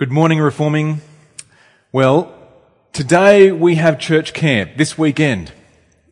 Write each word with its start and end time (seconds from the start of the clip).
Good 0.00 0.10
morning, 0.10 0.38
Reforming. 0.38 1.02
Well, 1.92 2.34
today 2.90 3.52
we 3.52 3.74
have 3.74 3.98
church 3.98 4.32
camp 4.32 4.78
this 4.78 4.96
weekend. 4.96 5.52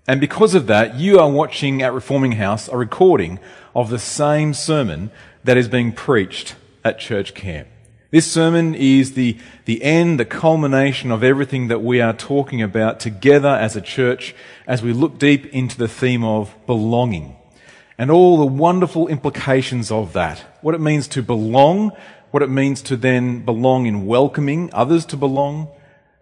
And 0.06 0.20
because 0.20 0.54
of 0.54 0.66
that, 0.66 0.96
you 0.96 1.18
are 1.18 1.30
watching 1.30 1.80
at 1.80 1.94
Reforming 1.94 2.32
House 2.32 2.68
a 2.68 2.76
recording 2.76 3.38
of 3.74 3.88
the 3.88 3.98
same 3.98 4.52
sermon 4.52 5.10
that 5.42 5.56
is 5.56 5.68
being 5.68 5.92
preached 5.92 6.54
at 6.84 6.98
church 6.98 7.32
camp. 7.32 7.66
This 8.10 8.30
sermon 8.30 8.74
is 8.74 9.14
the, 9.14 9.38
the 9.64 9.82
end, 9.82 10.20
the 10.20 10.26
culmination 10.26 11.10
of 11.10 11.24
everything 11.24 11.68
that 11.68 11.82
we 11.82 12.02
are 12.02 12.12
talking 12.12 12.60
about 12.60 13.00
together 13.00 13.48
as 13.48 13.74
a 13.74 13.80
church 13.80 14.34
as 14.66 14.82
we 14.82 14.92
look 14.92 15.18
deep 15.18 15.46
into 15.46 15.78
the 15.78 15.88
theme 15.88 16.24
of 16.24 16.54
belonging 16.66 17.38
and 17.98 18.12
all 18.12 18.38
the 18.38 18.46
wonderful 18.46 19.08
implications 19.08 19.90
of 19.90 20.12
that. 20.12 20.38
What 20.60 20.76
it 20.76 20.80
means 20.80 21.08
to 21.08 21.22
belong 21.22 21.92
what 22.30 22.42
it 22.42 22.50
means 22.50 22.82
to 22.82 22.96
then 22.96 23.44
belong 23.44 23.86
in 23.86 24.06
welcoming 24.06 24.70
others 24.72 25.06
to 25.06 25.16
belong, 25.16 25.68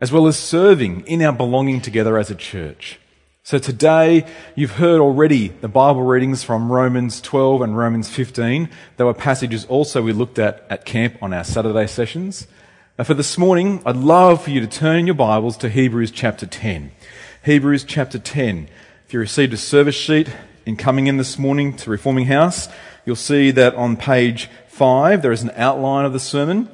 as 0.00 0.12
well 0.12 0.26
as 0.26 0.38
serving 0.38 1.06
in 1.06 1.22
our 1.22 1.32
belonging 1.32 1.80
together 1.80 2.18
as 2.18 2.30
a 2.30 2.34
church. 2.34 2.98
So 3.42 3.58
today, 3.58 4.26
you've 4.56 4.72
heard 4.72 5.00
already 5.00 5.48
the 5.48 5.68
Bible 5.68 6.02
readings 6.02 6.42
from 6.42 6.70
Romans 6.72 7.20
12 7.20 7.62
and 7.62 7.78
Romans 7.78 8.08
15. 8.08 8.68
There 8.96 9.06
were 9.06 9.14
passages 9.14 9.64
also 9.66 10.02
we 10.02 10.12
looked 10.12 10.40
at 10.40 10.66
at 10.68 10.84
camp 10.84 11.16
on 11.22 11.32
our 11.32 11.44
Saturday 11.44 11.86
sessions. 11.86 12.48
Now 12.98 13.04
for 13.04 13.14
this 13.14 13.38
morning, 13.38 13.82
I'd 13.86 13.96
love 13.96 14.42
for 14.42 14.50
you 14.50 14.60
to 14.60 14.66
turn 14.66 15.06
your 15.06 15.14
Bibles 15.14 15.56
to 15.58 15.68
Hebrews 15.68 16.10
chapter 16.10 16.44
10. 16.44 16.90
Hebrews 17.44 17.84
chapter 17.84 18.18
10. 18.18 18.68
If 19.06 19.12
you 19.12 19.20
received 19.20 19.52
a 19.52 19.56
service 19.56 19.94
sheet 19.94 20.28
in 20.64 20.76
coming 20.76 21.06
in 21.06 21.16
this 21.16 21.38
morning 21.38 21.76
to 21.76 21.90
Reforming 21.90 22.26
House, 22.26 22.68
you'll 23.04 23.14
see 23.14 23.52
that 23.52 23.76
on 23.76 23.96
page 23.96 24.50
5, 24.76 25.22
there 25.22 25.32
is 25.32 25.42
an 25.42 25.52
outline 25.56 26.04
of 26.04 26.12
the 26.12 26.20
sermon, 26.20 26.68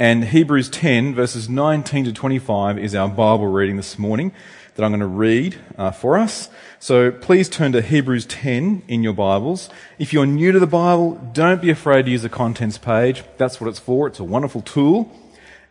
and 0.00 0.24
Hebrews 0.24 0.68
10, 0.70 1.14
verses 1.14 1.48
19 1.48 2.06
to 2.06 2.12
25, 2.12 2.80
is 2.80 2.96
our 2.96 3.08
Bible 3.08 3.46
reading 3.46 3.76
this 3.76 3.96
morning 3.96 4.32
that 4.74 4.82
I'm 4.82 4.90
going 4.90 4.98
to 4.98 5.06
read 5.06 5.56
uh, 5.78 5.92
for 5.92 6.18
us. 6.18 6.50
So 6.80 7.12
please 7.12 7.48
turn 7.48 7.70
to 7.70 7.80
Hebrews 7.80 8.26
10 8.26 8.82
in 8.88 9.04
your 9.04 9.12
Bibles. 9.12 9.70
If 10.00 10.12
you're 10.12 10.26
new 10.26 10.50
to 10.50 10.58
the 10.58 10.66
Bible, 10.66 11.12
don't 11.32 11.62
be 11.62 11.70
afraid 11.70 12.06
to 12.06 12.10
use 12.10 12.22
the 12.22 12.28
contents 12.28 12.76
page. 12.76 13.22
That's 13.36 13.60
what 13.60 13.70
it's 13.70 13.78
for. 13.78 14.08
It's 14.08 14.18
a 14.18 14.24
wonderful 14.24 14.60
tool. 14.60 15.12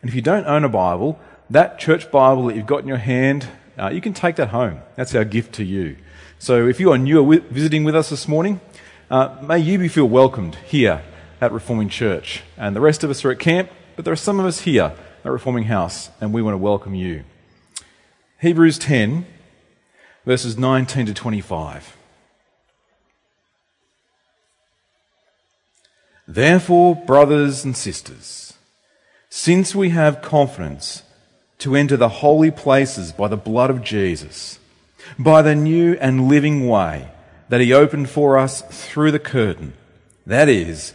And 0.00 0.08
if 0.08 0.14
you 0.14 0.22
don't 0.22 0.46
own 0.46 0.64
a 0.64 0.70
Bible, 0.70 1.20
that 1.50 1.78
church 1.78 2.10
Bible 2.10 2.46
that 2.46 2.56
you've 2.56 2.64
got 2.64 2.80
in 2.80 2.88
your 2.88 2.96
hand, 2.96 3.46
uh, 3.78 3.90
you 3.90 4.00
can 4.00 4.14
take 4.14 4.36
that 4.36 4.48
home. 4.48 4.80
That's 4.96 5.14
our 5.14 5.26
gift 5.26 5.52
to 5.56 5.64
you. 5.64 5.98
So 6.38 6.66
if 6.66 6.80
you 6.80 6.92
are 6.92 6.98
new 6.98 7.40
visiting 7.40 7.84
with 7.84 7.94
us 7.94 8.08
this 8.08 8.26
morning, 8.26 8.62
uh, 9.10 9.36
may 9.42 9.58
you 9.58 9.78
be 9.78 9.88
feel 9.88 10.08
welcomed 10.08 10.54
here 10.64 11.02
at 11.40 11.52
Reforming 11.52 11.88
Church. 11.88 12.42
And 12.56 12.74
the 12.74 12.80
rest 12.80 13.04
of 13.04 13.10
us 13.10 13.24
are 13.24 13.30
at 13.30 13.38
camp, 13.38 13.70
but 13.96 14.04
there 14.04 14.12
are 14.12 14.16
some 14.16 14.40
of 14.40 14.46
us 14.46 14.60
here 14.60 14.94
at 15.24 15.30
Reforming 15.30 15.64
House, 15.64 16.10
and 16.20 16.32
we 16.32 16.42
want 16.42 16.54
to 16.54 16.58
welcome 16.58 16.94
you. 16.94 17.24
Hebrews 18.40 18.78
10, 18.78 19.26
verses 20.26 20.58
19 20.58 21.06
to 21.06 21.14
25. 21.14 21.96
Therefore, 26.26 26.96
brothers 26.96 27.64
and 27.64 27.76
sisters, 27.76 28.54
since 29.28 29.74
we 29.74 29.90
have 29.90 30.22
confidence 30.22 31.02
to 31.58 31.76
enter 31.76 31.96
the 31.96 32.08
holy 32.08 32.50
places 32.50 33.12
by 33.12 33.28
the 33.28 33.36
blood 33.36 33.70
of 33.70 33.82
Jesus, 33.82 34.58
by 35.18 35.42
the 35.42 35.54
new 35.54 35.94
and 36.00 36.28
living 36.28 36.66
way 36.66 37.10
that 37.48 37.60
he 37.60 37.72
opened 37.72 38.08
for 38.08 38.38
us 38.38 38.62
through 38.62 39.10
the 39.10 39.18
curtain, 39.18 39.74
that 40.26 40.48
is, 40.48 40.94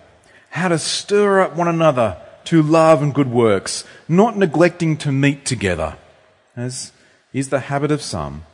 how 0.51 0.67
to 0.67 0.79
stir 0.79 1.41
up 1.41 1.55
one 1.55 1.67
another 1.67 2.17
to 2.45 2.61
love 2.61 3.01
and 3.01 3.13
good 3.13 3.31
works, 3.31 3.83
not 4.07 4.37
neglecting 4.37 4.97
to 4.97 5.11
meet 5.11 5.45
together, 5.45 5.97
as 6.55 6.91
is 7.33 7.49
the 7.49 7.61
habit 7.61 7.91
of 7.91 8.01
some, 8.01 8.45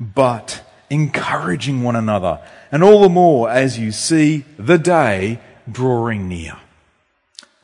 but 0.00 0.62
encouraging 0.90 1.82
one 1.82 1.96
another, 1.96 2.40
and 2.70 2.82
all 2.82 3.02
the 3.02 3.08
more 3.08 3.50
as 3.50 3.78
you 3.78 3.92
see 3.92 4.44
the 4.58 4.78
day 4.78 5.38
drawing 5.70 6.28
near. 6.28 6.56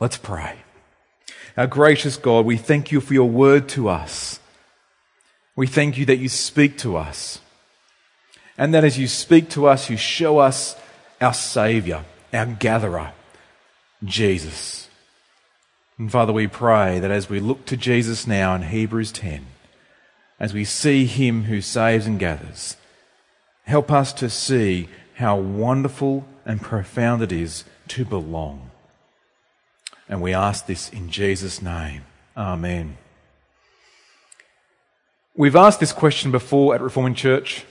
Let's 0.01 0.17
pray. 0.17 0.57
Our 1.57 1.67
gracious 1.67 2.17
God, 2.17 2.45
we 2.45 2.57
thank 2.57 2.91
you 2.93 3.01
for 3.01 3.15
your 3.15 3.29
word 3.29 3.69
to 3.71 3.89
us. 3.89 4.41
We 5.55 5.67
thank 5.67 5.99
you 5.99 6.07
that 6.07 6.17
you 6.17 6.29
speak 6.29 6.79
to 6.79 6.97
us. 6.97 7.41
And 8.59 8.75
that 8.75 8.85
as 8.85 8.99
you 8.99 9.07
speak 9.07 9.49
to 9.51 9.67
us, 9.67 9.89
you 9.91 9.97
show 9.97 10.39
us 10.39 10.77
our 11.21 11.35
Savior, 11.35 12.05
our 12.33 12.47
gatherer, 12.47 13.13
Jesus. 14.05 14.89
And 15.99 16.11
Father, 16.11 16.33
we 16.33 16.47
pray 16.47 16.99
that 16.99 17.11
as 17.11 17.29
we 17.29 17.41
look 17.41 17.65
to 17.67 17.77
Jesus 17.77 18.27
now 18.27 18.55
in 18.55 18.63
Hebrews 18.63 19.13
10, 19.13 19.47
as 20.41 20.53
we 20.53 20.65
see 20.65 21.07
him 21.07 21.45
who 21.45 21.61
saves 21.61 22.07
and 22.07 22.19
gathers, 22.19 22.77
help 23.65 23.93
us 23.93 24.13
to 24.15 24.29
see 24.29 24.89
how 25.15 25.37
wonderful 25.37 26.27
and 26.45 26.61
profound 26.61 27.23
it 27.23 27.31
is 27.31 27.65
to 27.89 28.05
belong. 28.05 28.71
And 30.09 30.21
we 30.21 30.35
ask 30.35 30.67
this 30.67 30.89
in 30.89 31.11
Jesus' 31.11 31.63
name. 31.63 32.03
Amen. 32.37 32.99
We've 35.35 35.57
asked 35.57 35.81
this 35.81 35.93
question 35.93 36.31
before 36.31 36.75
at 36.75 36.81
Reforming 36.81 37.15
Church. 37.15 37.65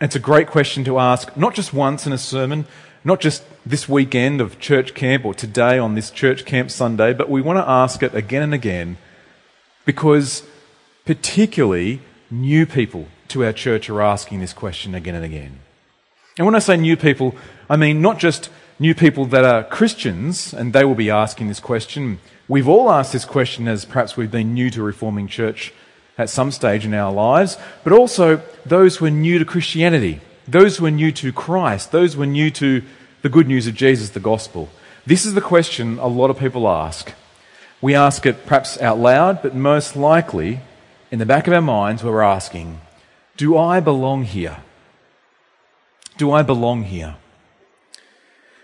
It's 0.00 0.14
a 0.14 0.20
great 0.20 0.46
question 0.46 0.84
to 0.84 0.98
ask, 0.98 1.36
not 1.36 1.54
just 1.54 1.72
once 1.72 2.06
in 2.06 2.12
a 2.12 2.18
sermon, 2.18 2.66
not 3.06 3.20
just 3.20 3.44
this 3.64 3.88
weekend 3.88 4.40
of 4.40 4.58
church 4.58 4.92
camp 4.92 5.24
or 5.24 5.32
today 5.32 5.78
on 5.78 5.94
this 5.94 6.10
church 6.10 6.44
camp 6.44 6.72
Sunday, 6.72 7.12
but 7.12 7.30
we 7.30 7.40
want 7.40 7.56
to 7.56 7.70
ask 7.70 8.02
it 8.02 8.12
again 8.16 8.42
and 8.42 8.52
again 8.52 8.96
because 9.84 10.42
particularly 11.04 12.00
new 12.32 12.66
people 12.66 13.06
to 13.28 13.44
our 13.44 13.52
church 13.52 13.88
are 13.88 14.02
asking 14.02 14.40
this 14.40 14.52
question 14.52 14.92
again 14.92 15.14
and 15.14 15.24
again. 15.24 15.60
And 16.36 16.46
when 16.46 16.56
I 16.56 16.58
say 16.58 16.76
new 16.76 16.96
people, 16.96 17.36
I 17.70 17.76
mean 17.76 18.02
not 18.02 18.18
just 18.18 18.50
new 18.80 18.92
people 18.92 19.24
that 19.26 19.44
are 19.44 19.62
Christians 19.62 20.52
and 20.52 20.72
they 20.72 20.84
will 20.84 20.96
be 20.96 21.08
asking 21.08 21.46
this 21.46 21.60
question. 21.60 22.18
We've 22.48 22.68
all 22.68 22.90
asked 22.90 23.12
this 23.12 23.24
question 23.24 23.68
as 23.68 23.84
perhaps 23.84 24.16
we've 24.16 24.32
been 24.32 24.52
new 24.52 24.68
to 24.70 24.82
reforming 24.82 25.28
church 25.28 25.72
at 26.18 26.28
some 26.28 26.50
stage 26.50 26.84
in 26.84 26.92
our 26.92 27.12
lives, 27.12 27.56
but 27.84 27.92
also 27.92 28.42
those 28.64 28.96
who 28.96 29.04
are 29.06 29.10
new 29.10 29.38
to 29.38 29.44
Christianity 29.44 30.20
those 30.48 30.76
who 30.76 30.86
are 30.86 30.90
new 30.90 31.12
to 31.12 31.32
Christ, 31.32 31.92
those 31.92 32.14
who 32.14 32.22
are 32.22 32.26
new 32.26 32.50
to 32.52 32.82
the 33.22 33.28
good 33.28 33.48
news 33.48 33.66
of 33.66 33.74
Jesus, 33.74 34.10
the 34.10 34.20
gospel. 34.20 34.68
This 35.04 35.24
is 35.24 35.34
the 35.34 35.40
question 35.40 35.98
a 35.98 36.06
lot 36.06 36.30
of 36.30 36.38
people 36.38 36.68
ask. 36.68 37.12
We 37.80 37.94
ask 37.94 38.24
it 38.26 38.46
perhaps 38.46 38.80
out 38.80 38.98
loud, 38.98 39.42
but 39.42 39.54
most 39.54 39.96
likely 39.96 40.60
in 41.10 41.18
the 41.18 41.26
back 41.26 41.46
of 41.46 41.52
our 41.52 41.62
minds, 41.62 42.02
we're 42.02 42.22
asking, 42.22 42.80
Do 43.36 43.56
I 43.56 43.80
belong 43.80 44.24
here? 44.24 44.58
Do 46.16 46.32
I 46.32 46.42
belong 46.42 46.84
here? 46.84 47.16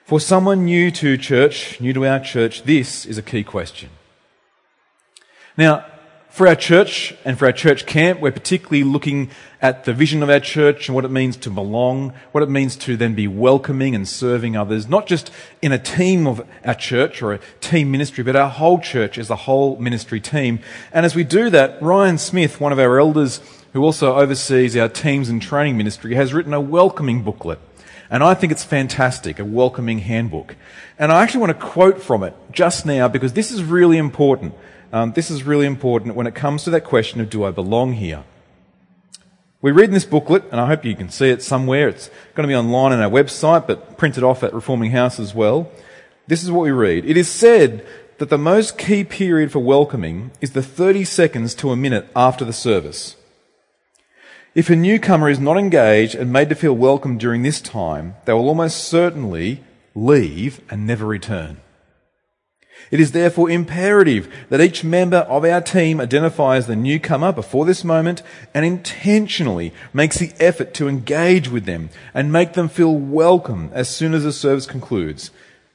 For 0.04 0.20
someone 0.20 0.64
new 0.64 0.90
to 0.90 1.16
church, 1.16 1.80
new 1.80 1.92
to 1.92 2.06
our 2.06 2.20
church, 2.20 2.64
this 2.64 3.06
is 3.06 3.18
a 3.18 3.22
key 3.22 3.44
question. 3.44 3.90
Now, 5.56 5.84
for 6.32 6.48
our 6.48 6.56
church 6.56 7.14
and 7.26 7.38
for 7.38 7.44
our 7.44 7.52
church 7.52 7.84
camp, 7.84 8.18
we're 8.18 8.32
particularly 8.32 8.82
looking 8.82 9.30
at 9.60 9.84
the 9.84 9.92
vision 9.92 10.22
of 10.22 10.30
our 10.30 10.40
church 10.40 10.88
and 10.88 10.94
what 10.94 11.04
it 11.04 11.10
means 11.10 11.36
to 11.36 11.50
belong, 11.50 12.14
what 12.32 12.42
it 12.42 12.48
means 12.48 12.74
to 12.74 12.96
then 12.96 13.14
be 13.14 13.28
welcoming 13.28 13.94
and 13.94 14.08
serving 14.08 14.56
others, 14.56 14.88
not 14.88 15.06
just 15.06 15.30
in 15.60 15.72
a 15.72 15.78
team 15.78 16.26
of 16.26 16.42
our 16.64 16.74
church 16.74 17.20
or 17.20 17.34
a 17.34 17.40
team 17.60 17.90
ministry, 17.90 18.24
but 18.24 18.34
our 18.34 18.48
whole 18.48 18.80
church 18.80 19.18
as 19.18 19.28
a 19.28 19.36
whole 19.36 19.76
ministry 19.76 20.20
team. 20.20 20.58
And 20.90 21.04
as 21.04 21.14
we 21.14 21.22
do 21.22 21.50
that, 21.50 21.82
Ryan 21.82 22.16
Smith, 22.16 22.62
one 22.62 22.72
of 22.72 22.78
our 22.78 22.98
elders 22.98 23.42
who 23.74 23.84
also 23.84 24.16
oversees 24.16 24.74
our 24.74 24.88
teams 24.88 25.28
and 25.28 25.42
training 25.42 25.76
ministry, 25.76 26.14
has 26.14 26.32
written 26.32 26.54
a 26.54 26.60
welcoming 26.62 27.22
booklet. 27.22 27.58
And 28.08 28.22
I 28.22 28.32
think 28.32 28.52
it's 28.52 28.64
fantastic, 28.64 29.38
a 29.38 29.44
welcoming 29.44 29.98
handbook. 29.98 30.56
And 30.98 31.12
I 31.12 31.22
actually 31.22 31.40
want 31.40 31.60
to 31.60 31.66
quote 31.66 32.02
from 32.02 32.22
it 32.22 32.34
just 32.50 32.86
now 32.86 33.06
because 33.06 33.34
this 33.34 33.50
is 33.50 33.62
really 33.62 33.98
important. 33.98 34.54
Um, 34.92 35.12
this 35.14 35.30
is 35.30 35.42
really 35.42 35.64
important 35.64 36.16
when 36.16 36.26
it 36.26 36.34
comes 36.34 36.64
to 36.64 36.70
that 36.70 36.84
question 36.84 37.22
of 37.22 37.30
do 37.30 37.44
I 37.44 37.50
belong 37.50 37.94
here? 37.94 38.24
We 39.62 39.70
read 39.70 39.86
in 39.86 39.94
this 39.94 40.04
booklet, 40.04 40.44
and 40.50 40.60
I 40.60 40.66
hope 40.66 40.84
you 40.84 40.94
can 40.94 41.08
see 41.08 41.30
it 41.30 41.42
somewhere. 41.42 41.88
It's 41.88 42.10
going 42.34 42.46
to 42.46 42.52
be 42.52 42.56
online 42.56 42.92
on 42.92 43.00
our 43.00 43.08
website, 43.08 43.66
but 43.66 43.96
printed 43.96 44.22
off 44.22 44.42
at 44.42 44.52
Reforming 44.52 44.90
House 44.90 45.18
as 45.18 45.34
well. 45.34 45.70
This 46.26 46.42
is 46.42 46.50
what 46.50 46.64
we 46.64 46.72
read. 46.72 47.06
It 47.06 47.16
is 47.16 47.30
said 47.30 47.86
that 48.18 48.28
the 48.28 48.36
most 48.36 48.76
key 48.76 49.02
period 49.02 49.50
for 49.50 49.60
welcoming 49.60 50.30
is 50.42 50.50
the 50.50 50.62
30 50.62 51.04
seconds 51.04 51.54
to 51.54 51.70
a 51.70 51.76
minute 51.76 52.08
after 52.14 52.44
the 52.44 52.52
service. 52.52 53.16
If 54.54 54.68
a 54.68 54.76
newcomer 54.76 55.30
is 55.30 55.40
not 55.40 55.56
engaged 55.56 56.14
and 56.14 56.30
made 56.30 56.50
to 56.50 56.54
feel 56.54 56.74
welcome 56.74 57.16
during 57.16 57.42
this 57.42 57.62
time, 57.62 58.16
they 58.26 58.34
will 58.34 58.48
almost 58.48 58.84
certainly 58.84 59.64
leave 59.94 60.60
and 60.68 60.86
never 60.86 61.06
return. 61.06 61.62
It 62.90 63.00
is 63.00 63.12
therefore 63.12 63.50
imperative 63.50 64.32
that 64.50 64.60
each 64.60 64.84
member 64.84 65.18
of 65.18 65.44
our 65.44 65.60
team 65.60 66.00
identifies 66.00 66.66
the 66.66 66.76
newcomer 66.76 67.32
before 67.32 67.64
this 67.64 67.84
moment 67.84 68.22
and 68.52 68.64
intentionally 68.64 69.72
makes 69.92 70.18
the 70.18 70.32
effort 70.38 70.74
to 70.74 70.88
engage 70.88 71.48
with 71.48 71.64
them 71.64 71.90
and 72.12 72.32
make 72.32 72.52
them 72.52 72.68
feel 72.68 72.94
welcome 72.94 73.70
as 73.72 73.88
soon 73.88 74.12
as 74.14 74.24
the 74.24 74.32
service 74.32 74.66
concludes. 74.66 75.30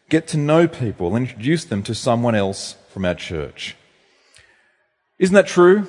Get 0.09 0.27
to 0.27 0.38
know 0.38 0.68
people 0.68 1.15
and 1.15 1.27
introduce 1.27 1.65
them 1.65 1.83
to 1.83 1.95
someone 1.95 2.36
else 2.36 2.75
from 2.89 3.06
our 3.06 3.15
church. 3.15 3.75
Isn't 5.19 5.36
that 5.36 5.48
true? 5.48 5.88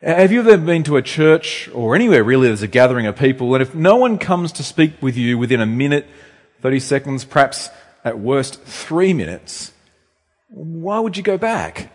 Have 0.00 0.32
you 0.32 0.40
ever 0.40 0.56
been 0.58 0.84
to 0.84 0.96
a 0.96 1.02
church 1.02 1.68
or 1.74 1.94
anywhere 1.94 2.22
really 2.22 2.46
there's 2.48 2.62
a 2.62 2.68
gathering 2.68 3.06
of 3.06 3.16
people 3.16 3.54
and 3.54 3.62
if 3.62 3.74
no 3.74 3.96
one 3.96 4.18
comes 4.18 4.52
to 4.52 4.62
speak 4.62 5.00
with 5.00 5.16
you 5.16 5.38
within 5.38 5.60
a 5.60 5.66
minute, 5.66 6.06
30 6.60 6.80
seconds, 6.80 7.24
perhaps 7.24 7.70
at 8.04 8.18
worst 8.18 8.62
three 8.62 9.12
minutes, 9.12 9.72
why 10.54 11.00
would 11.00 11.16
you 11.16 11.22
go 11.22 11.36
back? 11.36 11.90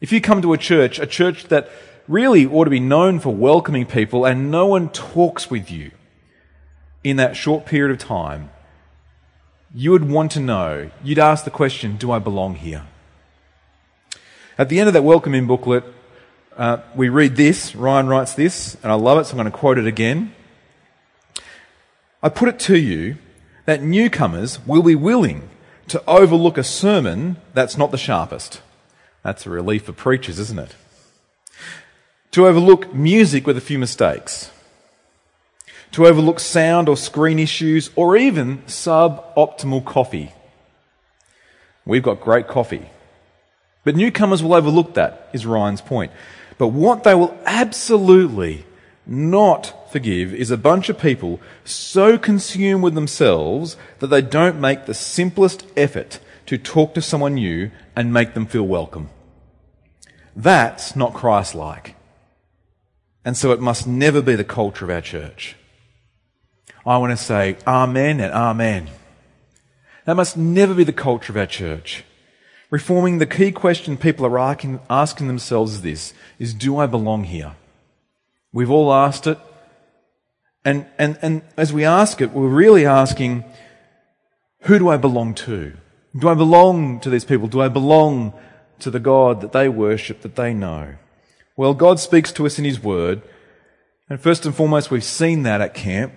If 0.00 0.12
you 0.12 0.20
come 0.20 0.40
to 0.42 0.52
a 0.52 0.58
church, 0.58 1.00
a 1.00 1.06
church 1.06 1.44
that 1.44 1.68
really 2.06 2.46
ought 2.46 2.64
to 2.64 2.70
be 2.70 2.80
known 2.80 3.18
for 3.18 3.34
welcoming 3.34 3.86
people, 3.86 4.24
and 4.24 4.50
no 4.50 4.66
one 4.66 4.88
talks 4.90 5.50
with 5.50 5.70
you 5.70 5.90
in 7.02 7.16
that 7.16 7.36
short 7.36 7.66
period 7.66 7.92
of 7.92 7.98
time, 7.98 8.50
you 9.74 9.90
would 9.90 10.08
want 10.08 10.30
to 10.32 10.40
know, 10.40 10.90
you'd 11.02 11.18
ask 11.18 11.44
the 11.44 11.50
question, 11.50 11.96
Do 11.96 12.12
I 12.12 12.20
belong 12.20 12.54
here? 12.54 12.86
At 14.56 14.68
the 14.68 14.78
end 14.78 14.86
of 14.86 14.92
that 14.92 15.02
welcoming 15.02 15.46
booklet, 15.46 15.82
uh, 16.56 16.78
we 16.94 17.08
read 17.08 17.34
this. 17.34 17.74
Ryan 17.74 18.06
writes 18.06 18.34
this, 18.34 18.76
and 18.82 18.92
I 18.92 18.94
love 18.94 19.18
it, 19.18 19.24
so 19.24 19.32
I'm 19.32 19.38
going 19.38 19.50
to 19.50 19.58
quote 19.58 19.78
it 19.78 19.86
again. 19.86 20.34
I 22.22 22.28
put 22.28 22.48
it 22.48 22.60
to 22.60 22.76
you 22.76 23.16
that 23.64 23.82
newcomers 23.82 24.64
will 24.66 24.82
be 24.82 24.94
willing 24.94 25.48
to 25.88 26.02
overlook 26.06 26.58
a 26.58 26.64
sermon 26.64 27.36
that's 27.54 27.76
not 27.76 27.90
the 27.90 27.98
sharpest. 27.98 28.60
That's 29.22 29.46
a 29.46 29.50
relief 29.50 29.84
for 29.84 29.92
preachers, 29.92 30.38
isn't 30.38 30.58
it? 30.58 30.74
To 32.32 32.46
overlook 32.46 32.94
music 32.94 33.46
with 33.46 33.56
a 33.56 33.60
few 33.60 33.78
mistakes. 33.78 34.50
To 35.92 36.06
overlook 36.06 36.40
sound 36.40 36.88
or 36.88 36.96
screen 36.96 37.38
issues 37.38 37.90
or 37.94 38.16
even 38.16 38.58
suboptimal 38.62 39.84
coffee. 39.84 40.32
We've 41.84 42.02
got 42.02 42.20
great 42.20 42.48
coffee. 42.48 42.88
But 43.84 43.96
newcomers 43.96 44.42
will 44.42 44.54
overlook 44.54 44.94
that, 44.94 45.28
is 45.32 45.44
Ryan's 45.44 45.80
point. 45.80 46.12
But 46.56 46.68
what 46.68 47.04
they 47.04 47.14
will 47.14 47.36
absolutely 47.44 48.64
not 49.06 49.90
forgive 49.90 50.32
is 50.32 50.50
a 50.50 50.56
bunch 50.56 50.88
of 50.88 50.98
people 50.98 51.40
so 51.64 52.16
consumed 52.16 52.82
with 52.82 52.94
themselves 52.94 53.76
that 53.98 54.08
they 54.08 54.22
don't 54.22 54.60
make 54.60 54.86
the 54.86 54.94
simplest 54.94 55.66
effort 55.76 56.20
to 56.46 56.58
talk 56.58 56.94
to 56.94 57.02
someone 57.02 57.34
new 57.34 57.70
and 57.96 58.12
make 58.12 58.34
them 58.34 58.46
feel 58.46 58.66
welcome. 58.66 59.10
That's 60.34 60.96
not 60.96 61.14
Christ 61.14 61.54
like. 61.54 61.96
And 63.24 63.36
so 63.36 63.52
it 63.52 63.60
must 63.60 63.86
never 63.86 64.22
be 64.22 64.34
the 64.34 64.44
culture 64.44 64.84
of 64.84 64.90
our 64.90 65.00
church. 65.00 65.56
I 66.84 66.98
want 66.98 67.16
to 67.16 67.22
say 67.22 67.56
Amen 67.66 68.20
and 68.20 68.32
Amen. 68.32 68.88
That 70.04 70.16
must 70.16 70.36
never 70.36 70.74
be 70.74 70.84
the 70.84 70.92
culture 70.92 71.32
of 71.32 71.36
our 71.36 71.46
church. 71.46 72.04
Reforming, 72.70 73.18
the 73.18 73.26
key 73.26 73.52
question 73.52 73.96
people 73.96 74.26
are 74.26 74.38
asking, 74.38 74.80
asking 74.88 75.26
themselves 75.26 75.74
is 75.74 75.82
this, 75.82 76.14
is 76.38 76.54
do 76.54 76.78
I 76.78 76.86
belong 76.86 77.24
here? 77.24 77.54
We've 78.52 78.70
all 78.70 78.92
asked 78.92 79.26
it. 79.26 79.38
And, 80.64 80.86
and, 80.98 81.18
and 81.22 81.42
as 81.56 81.72
we 81.72 81.84
ask 81.84 82.20
it, 82.20 82.32
we're 82.32 82.48
really 82.48 82.86
asking, 82.86 83.44
who 84.62 84.78
do 84.78 84.88
I 84.88 84.96
belong 84.96 85.34
to? 85.34 85.76
Do 86.16 86.28
I 86.28 86.34
belong 86.34 87.00
to 87.00 87.10
these 87.10 87.24
people? 87.24 87.48
Do 87.48 87.60
I 87.60 87.68
belong 87.68 88.34
to 88.80 88.90
the 88.90 89.00
God 89.00 89.40
that 89.40 89.52
they 89.52 89.68
worship, 89.68 90.20
that 90.20 90.36
they 90.36 90.52
know? 90.52 90.96
Well, 91.56 91.74
God 91.74 91.98
speaks 91.98 92.32
to 92.32 92.46
us 92.46 92.58
in 92.58 92.64
His 92.64 92.82
Word. 92.82 93.22
And 94.08 94.20
first 94.20 94.44
and 94.44 94.54
foremost, 94.54 94.90
we've 94.90 95.02
seen 95.02 95.42
that 95.44 95.60
at 95.60 95.74
camp. 95.74 96.12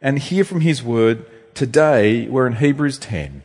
And 0.00 0.18
hear 0.18 0.44
from 0.44 0.60
His 0.60 0.82
Word 0.82 1.26
today, 1.54 2.28
we're 2.28 2.46
in 2.46 2.56
Hebrews 2.56 2.98
10. 2.98 3.42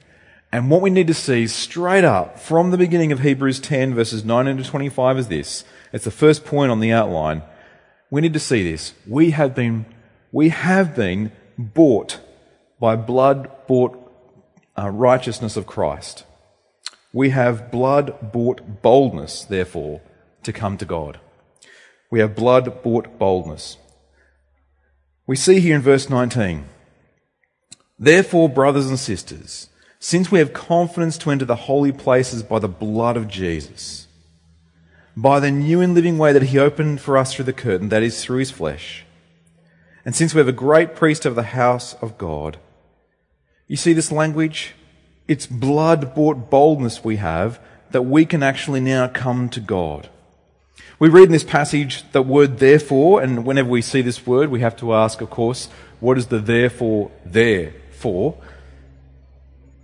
And 0.52 0.70
what 0.70 0.82
we 0.82 0.92
need 0.92 1.08
to 1.08 1.16
see 1.16 1.48
straight 1.48 2.04
up 2.04 2.38
from 2.38 2.70
the 2.70 2.78
beginning 2.78 3.12
of 3.12 3.22
Hebrews 3.22 3.60
10, 3.60 3.96
verses 3.96 4.24
19 4.24 4.58
to 4.58 4.64
25 4.64 5.18
is 5.18 5.28
this. 5.28 5.64
It's 5.92 6.06
the 6.06 6.12
first 6.12 6.46
point 6.46 6.72
on 6.72 6.80
the 6.80 6.92
outline. 6.92 7.42
We 8.14 8.22
need 8.22 8.34
to 8.34 8.40
see 8.40 8.62
this. 8.62 8.94
We 9.08 9.32
have 9.32 9.56
been, 9.56 9.88
we 10.32 10.50
have 10.50 10.96
been 10.96 11.32
bought 11.58 12.20
by 12.80 12.96
blood 12.96 13.50
bought 13.66 13.98
uh, 14.78 14.92
righteousness 14.92 15.58
of 15.58 15.66
Christ. 15.66 16.24
We 17.12 17.32
have 17.32 17.72
blood 17.72 18.32
bought 18.32 18.84
boldness, 18.84 19.46
therefore, 19.46 20.00
to 20.44 20.54
come 20.54 20.78
to 20.78 20.86
God. 20.86 21.20
We 22.12 22.20
have 22.20 22.36
blood 22.36 22.84
bought 22.84 23.18
boldness. 23.18 23.78
We 25.26 25.36
see 25.36 25.60
here 25.60 25.76
in 25.76 25.82
verse 25.82 26.08
19, 26.08 26.66
Therefore, 27.98 28.48
brothers 28.48 28.90
and 28.90 29.00
sisters, 29.00 29.70
since 29.98 30.32
we 30.32 30.38
have 30.38 30.54
confidence 30.54 31.18
to 31.18 31.32
enter 31.32 31.46
the 31.46 31.66
holy 31.66 31.92
places 31.92 32.44
by 32.44 32.60
the 32.60 32.68
blood 32.68 33.18
of 33.18 33.28
Jesus, 33.28 34.06
by 35.16 35.40
the 35.40 35.52
new 35.52 35.82
and 35.82 35.94
living 35.94 36.18
way 36.18 36.34
that 36.34 36.44
he 36.44 36.58
opened 36.58 37.02
for 37.02 37.18
us 37.18 37.34
through 37.34 37.46
the 37.46 37.54
curtain, 37.54 37.90
that 37.90 38.04
is, 38.04 38.24
through 38.24 38.40
his 38.40 38.52
flesh. 38.52 39.06
And 40.06 40.16
since 40.16 40.34
we 40.34 40.40
have 40.40 40.48
a 40.48 40.54
great 40.54 40.96
priest 40.96 41.26
over 41.26 41.36
the 41.36 41.44
house 41.44 41.94
of 41.96 42.18
God, 42.18 42.58
you 43.68 43.78
see 43.78 43.94
this 43.94 44.12
language? 44.12 44.76
It's 45.28 45.46
blood 45.46 46.14
bought 46.14 46.50
boldness 46.50 47.04
we 47.04 47.18
have 47.18 47.60
that 47.92 48.02
we 48.02 48.26
can 48.26 48.44
actually 48.44 48.82
now 48.82 49.08
come 49.08 49.50
to 49.50 49.60
God. 49.60 50.10
We 51.00 51.10
read 51.10 51.26
in 51.26 51.32
this 51.32 51.44
passage 51.44 52.04
the 52.12 52.22
word 52.22 52.60
therefore, 52.60 53.22
and 53.22 53.46
whenever 53.46 53.70
we 53.70 53.82
see 53.82 54.02
this 54.02 54.26
word, 54.26 54.50
we 54.50 54.62
have 54.62 54.76
to 54.78 54.94
ask, 54.94 55.22
of 55.22 55.30
course, 55.30 55.70
what 56.00 56.18
is 56.18 56.28
the 56.28 56.40
therefore 56.40 57.12
there 57.24 57.74
for? 57.92 58.38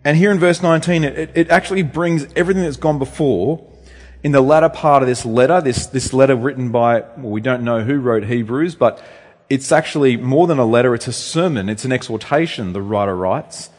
And 0.04 0.18
here 0.18 0.32
in 0.32 0.40
verse 0.40 0.62
19, 0.62 1.04
it, 1.04 1.32
it 1.36 1.50
actually 1.50 1.84
brings 1.84 2.28
everything 2.36 2.64
that's 2.64 2.78
gone 2.78 3.00
before 3.00 3.66
in 4.24 4.32
the 4.32 4.42
latter 4.42 4.70
part 4.70 5.02
of 5.02 5.08
this 5.08 5.26
letter, 5.26 5.62
this, 5.62 5.86
this 5.88 6.14
letter 6.14 6.36
written 6.36 6.72
by, 6.72 7.02
well, 7.18 7.32
we 7.32 7.42
don't 7.42 7.64
know 7.64 7.84
who 7.84 8.00
wrote 8.00 8.26
Hebrews, 8.26 8.76
but 8.76 9.02
it's 9.50 9.72
actually 9.72 10.18
more 10.18 10.48
than 10.48 10.60
a 10.60 10.66
letter, 10.66 10.94
it's 10.94 11.08
a 11.08 11.14
sermon, 11.14 11.70
it's 11.70 11.86
an 11.86 11.92
exhortation, 11.92 12.74
the 12.74 12.82
writer 12.82 13.16
writes. 13.16 13.70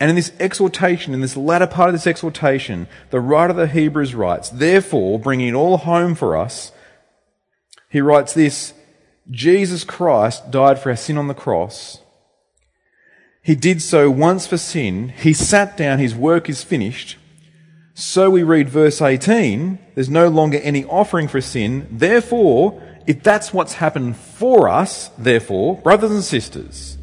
And 0.00 0.10
in 0.10 0.16
this 0.16 0.32
exhortation, 0.40 1.14
in 1.14 1.20
this 1.20 1.36
latter 1.36 1.66
part 1.66 1.88
of 1.88 1.94
this 1.94 2.06
exhortation, 2.06 2.86
the 3.10 3.20
writer 3.20 3.52
of 3.52 3.56
the 3.56 3.66
Hebrews 3.66 4.14
writes, 4.14 4.50
therefore, 4.50 5.18
bringing 5.18 5.48
it 5.48 5.54
all 5.54 5.78
home 5.78 6.14
for 6.14 6.36
us, 6.36 6.72
he 7.88 8.00
writes 8.00 8.34
this, 8.34 8.74
Jesus 9.30 9.84
Christ 9.84 10.50
died 10.50 10.78
for 10.78 10.90
our 10.90 10.96
sin 10.96 11.18
on 11.18 11.28
the 11.28 11.34
cross. 11.34 12.00
He 13.42 13.54
did 13.54 13.80
so 13.80 14.10
once 14.10 14.46
for 14.46 14.56
sin. 14.56 15.10
He 15.10 15.32
sat 15.32 15.76
down, 15.76 15.98
his 15.98 16.14
work 16.14 16.48
is 16.48 16.64
finished. 16.64 17.16
So 17.98 18.28
we 18.28 18.42
read 18.42 18.68
verse 18.68 19.00
18, 19.00 19.78
there's 19.94 20.10
no 20.10 20.28
longer 20.28 20.58
any 20.58 20.84
offering 20.84 21.28
for 21.28 21.40
sin. 21.40 21.88
Therefore, 21.90 22.82
if 23.06 23.22
that's 23.22 23.54
what's 23.54 23.72
happened 23.72 24.18
for 24.18 24.68
us, 24.68 25.08
therefore, 25.16 25.78
brothers 25.78 26.10
and 26.10 26.22
sisters, 26.22 26.98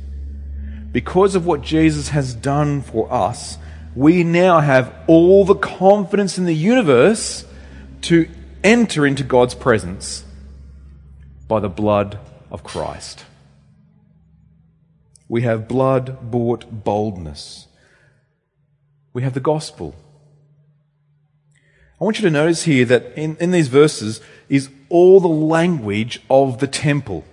because 0.92 1.34
of 1.34 1.48
what 1.48 1.64
Jesus 1.64 2.10
has 2.10 2.36
done 2.36 2.84
for 2.84 3.12
us, 3.12 3.58
we 3.96 4.24
now 4.24 4.60
have 4.60 4.94
all 5.08 5.44
the 5.46 5.56
confidence 5.56 6.38
in 6.38 6.46
the 6.46 6.54
universe 6.54 7.44
to 8.02 8.30
enter 8.64 9.04
into 9.04 9.24
God's 9.24 9.56
presence 9.56 10.24
by 11.48 11.60
the 11.60 11.70
blood 11.70 12.20
of 12.52 12.64
Christ. 12.64 13.26
We 15.28 15.42
have 15.42 15.68
blood 15.68 16.30
bought 16.30 16.84
boldness. 16.84 17.66
We 19.12 19.24
have 19.24 19.34
the 19.34 19.40
gospel. 19.40 19.96
I 22.04 22.06
want 22.06 22.20
you 22.20 22.24
to 22.24 22.32
notice 22.32 22.64
here 22.64 22.84
that 22.84 23.18
in, 23.18 23.38
in 23.38 23.52
these 23.52 23.70
verses 23.70 24.20
is 24.50 24.68
all 24.90 25.22
the 25.22 25.30
language 25.30 26.22
of 26.30 26.60
the 26.60 26.68
temple. 26.68 27.24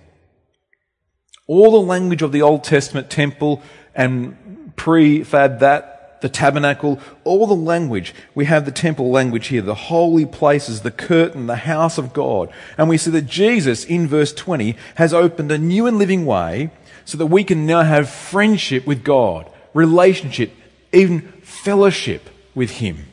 All 1.45 1.71
the 1.71 1.85
language 1.85 2.21
of 2.21 2.31
the 2.31 2.41
Old 2.41 2.63
Testament 2.63 3.09
temple 3.09 3.61
and 3.93 4.71
prefab 4.77 5.59
that, 5.59 6.21
the 6.21 6.29
tabernacle, 6.29 7.01
all 7.25 7.47
the 7.47 7.53
language. 7.53 8.15
We 8.33 8.45
have 8.45 8.63
the 8.63 8.71
temple 8.71 9.11
language 9.11 9.47
here, 9.47 9.61
the 9.61 9.75
holy 9.75 10.25
places, 10.25 10.83
the 10.83 10.89
curtain, 10.89 11.47
the 11.47 11.57
house 11.57 11.97
of 11.97 12.13
God. 12.13 12.49
And 12.77 12.87
we 12.87 12.97
see 12.97 13.11
that 13.11 13.23
Jesus 13.23 13.83
in 13.83 14.07
verse 14.07 14.31
20 14.31 14.77
has 14.95 15.13
opened 15.13 15.51
a 15.51 15.57
new 15.57 15.85
and 15.85 15.97
living 15.97 16.25
way 16.25 16.71
so 17.03 17.17
that 17.17 17.25
we 17.25 17.43
can 17.43 17.65
now 17.65 17.81
have 17.81 18.09
friendship 18.09 18.87
with 18.87 19.03
God, 19.03 19.51
relationship, 19.73 20.53
even 20.93 21.23
fellowship 21.41 22.29
with 22.55 22.69
Him. 22.77 23.10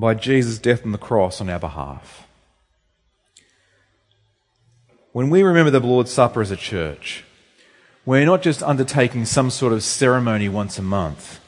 By 0.00 0.14
Jesus' 0.14 0.58
death 0.58 0.84
on 0.84 0.92
the 0.92 0.98
cross 0.98 1.40
on 1.40 1.48
our 1.48 1.58
behalf. 1.58 2.26
When 5.12 5.28
we 5.28 5.42
remember 5.42 5.70
the 5.70 5.80
Lord's 5.80 6.12
Supper 6.12 6.40
as 6.40 6.50
a 6.50 6.56
church, 6.56 7.24
we're 8.06 8.24
not 8.24 8.42
just 8.42 8.62
undertaking 8.62 9.24
some 9.24 9.50
sort 9.50 9.72
of 9.72 9.82
ceremony 9.82 10.48
once 10.48 10.78
a 10.78 10.82
month. 10.82 11.40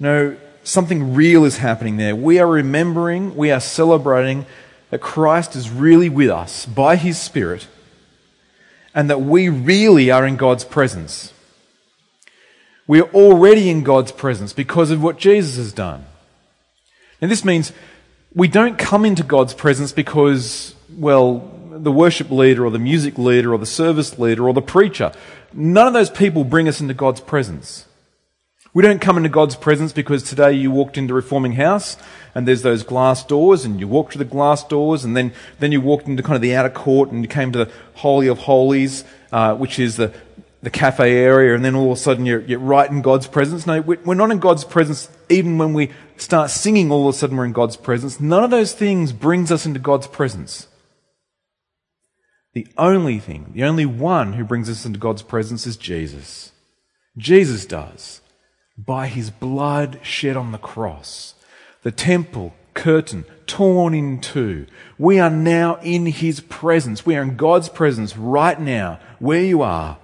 No, 0.00 0.36
something 0.64 1.14
real 1.14 1.44
is 1.44 1.58
happening 1.58 1.96
there. 1.96 2.16
We 2.16 2.38
are 2.38 2.46
remembering, 2.46 3.36
we 3.36 3.50
are 3.50 3.60
celebrating 3.60 4.46
that 4.90 5.00
Christ 5.00 5.54
is 5.54 5.70
really 5.70 6.08
with 6.08 6.30
us 6.30 6.66
by 6.66 6.96
His 6.96 7.18
Spirit 7.18 7.68
and 8.94 9.10
that 9.10 9.20
we 9.20 9.48
really 9.48 10.10
are 10.10 10.26
in 10.26 10.36
God's 10.36 10.64
presence. 10.64 11.32
We 12.86 13.00
are 13.00 13.10
already 13.10 13.68
in 13.68 13.82
God's 13.82 14.12
presence 14.12 14.52
because 14.52 14.90
of 14.90 15.02
what 15.02 15.18
Jesus 15.18 15.56
has 15.56 15.72
done. 15.72 16.06
And 17.20 17.30
this 17.30 17.44
means 17.44 17.72
we 18.34 18.48
don't 18.48 18.78
come 18.78 19.04
into 19.04 19.22
God's 19.22 19.54
presence 19.54 19.92
because, 19.92 20.74
well, 20.96 21.50
the 21.70 21.92
worship 21.92 22.30
leader 22.30 22.64
or 22.64 22.70
the 22.70 22.78
music 22.78 23.18
leader 23.18 23.52
or 23.52 23.58
the 23.58 23.66
service 23.66 24.18
leader 24.18 24.46
or 24.48 24.54
the 24.54 24.62
preacher. 24.62 25.12
None 25.52 25.86
of 25.86 25.92
those 25.92 26.10
people 26.10 26.44
bring 26.44 26.68
us 26.68 26.80
into 26.80 26.94
God's 26.94 27.20
presence. 27.20 27.86
We 28.74 28.82
don't 28.82 29.00
come 29.00 29.16
into 29.16 29.30
God's 29.30 29.56
presence 29.56 29.94
because 29.94 30.22
today 30.22 30.52
you 30.52 30.70
walked 30.70 30.98
into 30.98 31.14
Reforming 31.14 31.52
House 31.52 31.96
and 32.34 32.46
there's 32.46 32.60
those 32.60 32.82
glass 32.82 33.24
doors 33.24 33.64
and 33.64 33.80
you 33.80 33.88
walked 33.88 34.12
through 34.12 34.24
the 34.24 34.30
glass 34.30 34.62
doors 34.64 35.02
and 35.02 35.16
then, 35.16 35.32
then 35.60 35.72
you 35.72 35.80
walked 35.80 36.06
into 36.06 36.22
kind 36.22 36.36
of 36.36 36.42
the 36.42 36.54
outer 36.54 36.68
court 36.68 37.10
and 37.10 37.22
you 37.22 37.28
came 37.28 37.52
to 37.52 37.64
the 37.64 37.72
Holy 37.94 38.26
of 38.26 38.40
Holies, 38.40 39.04
uh, 39.32 39.54
which 39.54 39.78
is 39.78 39.96
the, 39.96 40.12
the 40.60 40.68
cafe 40.68 41.16
area 41.16 41.54
and 41.54 41.64
then 41.64 41.74
all 41.74 41.86
of 41.92 41.96
a 41.96 42.00
sudden 42.00 42.26
you're, 42.26 42.42
you're 42.42 42.58
right 42.58 42.90
in 42.90 43.00
God's 43.00 43.26
presence. 43.26 43.66
No, 43.66 43.80
we're 43.80 44.14
not 44.14 44.30
in 44.30 44.40
God's 44.40 44.64
presence 44.64 45.08
even 45.28 45.58
when 45.58 45.72
we 45.72 45.90
start 46.16 46.50
singing 46.50 46.90
all 46.90 47.08
of 47.08 47.14
a 47.14 47.18
sudden 47.18 47.36
we're 47.36 47.44
in 47.44 47.52
God's 47.52 47.76
presence. 47.76 48.20
None 48.20 48.44
of 48.44 48.50
those 48.50 48.72
things 48.72 49.12
brings 49.12 49.52
us 49.52 49.66
into 49.66 49.80
God's 49.80 50.06
presence. 50.06 50.68
The 52.54 52.66
only 52.78 53.18
thing, 53.18 53.50
the 53.52 53.64
only 53.64 53.86
one 53.86 54.34
who 54.34 54.44
brings 54.44 54.70
us 54.70 54.86
into 54.86 54.98
God's 54.98 55.22
presence 55.22 55.66
is 55.66 55.76
Jesus. 55.76 56.52
Jesus 57.18 57.66
does. 57.66 58.22
By 58.78 59.08
his 59.08 59.30
blood 59.30 60.00
shed 60.02 60.36
on 60.36 60.52
the 60.52 60.58
cross, 60.58 61.34
the 61.82 61.92
temple 61.92 62.54
curtain 62.74 63.24
torn 63.46 63.94
in 63.94 64.20
two. 64.20 64.66
We 64.98 65.18
are 65.18 65.30
now 65.30 65.76
in 65.82 66.06
his 66.06 66.40
presence. 66.40 67.06
We 67.06 67.16
are 67.16 67.22
in 67.22 67.36
God's 67.36 67.68
presence 67.68 68.16
right 68.16 68.60
now, 68.60 69.00
where 69.18 69.42
you 69.42 69.62
are. 69.62 69.98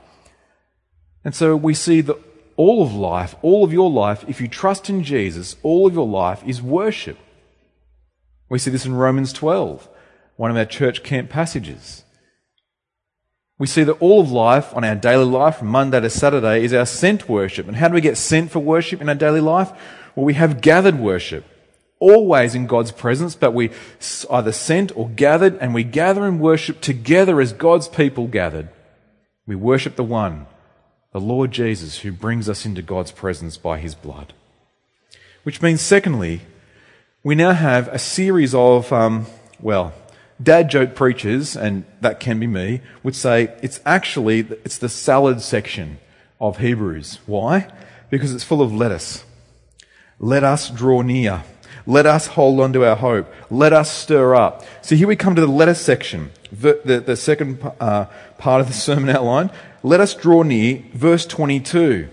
And 1.25 1.35
so 1.35 1.55
we 1.55 1.75
see 1.75 2.01
that 2.01 2.19
all 2.57 2.83
of 2.83 2.95
life, 2.95 3.35
all 3.43 3.65
of 3.65 3.73
your 3.73 3.91
life, 3.91 4.25
if 4.29 4.41
you 4.41 4.49
trust 4.49 4.89
in 4.89 5.03
Jesus, 5.03 5.57
all 5.63 5.87
of 5.87 5.95
your 5.95 6.07
life 6.07 6.43
is 6.47 6.63
worship. 6.63 7.19
We 8.49 8.59
see 8.59 8.71
this 8.71 8.87
in 8.87 8.95
Romans 8.95 9.33
12, 9.33 9.89
one 10.37 10.51
of 10.51 10.57
our 10.57 10.65
church 10.65 11.03
camp 11.03 11.31
passages. 11.31 12.05
We 13.59 13.67
see 13.67 13.85
that 13.85 14.01
all 14.01 14.21
of 14.21 14.33
life, 14.33 14.75
on 14.77 14.83
our 14.83 14.97
daily 14.97 15.25
life, 15.25 15.59
from 15.59 15.69
Monday 15.69 16.01
to 16.01 16.11
Saturday, 16.11 16.65
is 16.65 16.75
our 16.75 16.85
sent 16.85 17.29
worship. 17.29 17.69
And 17.69 17.77
how 17.77 17.89
do 17.89 17.95
we 17.95 18.01
get 18.01 18.17
sent 18.17 18.51
for 18.51 18.59
worship 18.59 19.01
in 19.01 19.09
our 19.09 19.15
daily 19.15 19.41
life? 19.41 19.71
Well, 20.15 20.27
we 20.27 20.35
have 20.35 20.61
gathered 20.61 20.99
worship, 20.99 21.45
always 21.99 22.55
in 22.55 22.67
God's 22.67 22.93
presence, 22.93 23.35
but 23.35 23.55
we 23.55 23.71
either 24.29 24.53
sent 24.53 24.97
or 24.97 25.09
gathered, 25.09 25.57
and 25.59 25.73
we 25.73 25.85
gather 25.85 26.27
and 26.27 26.41
worship 26.41 26.81
together 26.81 27.41
as 27.41 27.53
God's 27.53 27.89
people 27.89 28.27
gathered. 28.27 28.69
We 29.47 29.55
worship 29.55 29.97
the 29.97 30.05
one, 30.05 30.47
the 31.13 31.21
Lord 31.21 31.53
Jesus, 31.53 32.01
who 32.01 32.11
brings 32.11 32.49
us 32.49 32.65
into 32.65 32.83
God's 32.83 33.13
presence 33.13 33.57
by 33.57 33.79
his 33.79 33.95
blood. 33.95 34.33
Which 35.43 35.61
means, 35.61 35.81
secondly, 35.81 36.43
we 37.23 37.35
now 37.35 37.53
have 37.53 37.89
a 37.89 37.99
series 37.99 38.55
of, 38.55 38.93
um, 38.93 39.27
well, 39.61 39.93
dad 40.43 40.71
joke 40.71 40.95
preachers, 40.95 41.57
and 41.57 41.85
that 42.01 42.19
can 42.19 42.41
be 42.41 42.47
me, 42.47 42.81
would 43.03 43.15
say 43.15 43.55
it's 43.63 43.81
actually 43.85 44.41
it's 44.65 44.79
the 44.79 44.89
salad 44.89 45.43
section 45.43 45.99
of 46.41 46.59
Hebrews. 46.59 47.21
Why? 47.27 47.71
Because 48.11 48.35
it's 48.35 48.45
full 48.45 48.63
of 48.63 48.73
lettuce. 48.73 49.25
Let 50.19 50.45
us 50.45 50.71
draw 50.71 51.03
near. 51.03 51.45
Let 51.87 52.07
us 52.07 52.29
hold 52.29 52.61
on 52.61 52.73
to 52.75 52.85
our 52.85 52.97
hope. 52.97 53.33
Let 53.51 53.73
us 53.73 53.91
stir 53.91 54.35
up. 54.35 54.65
So 54.83 54.95
here 54.95 55.09
we 55.09 55.17
come 55.17 55.35
to 55.35 55.41
the 55.41 55.47
lettuce 55.47 55.81
section, 55.81 56.31
the, 56.53 56.81
the, 56.85 57.01
the 57.01 57.17
second 57.17 57.61
uh, 57.81 58.07
part 58.39 58.61
of 58.61 58.69
the 58.69 58.73
sermon 58.73 59.11
outline. 59.11 59.51
Let 59.85 60.01
us 60.01 60.15
draw 60.15 60.43
near, 60.43 60.85
verse 60.95 61.27
22. 61.27 62.09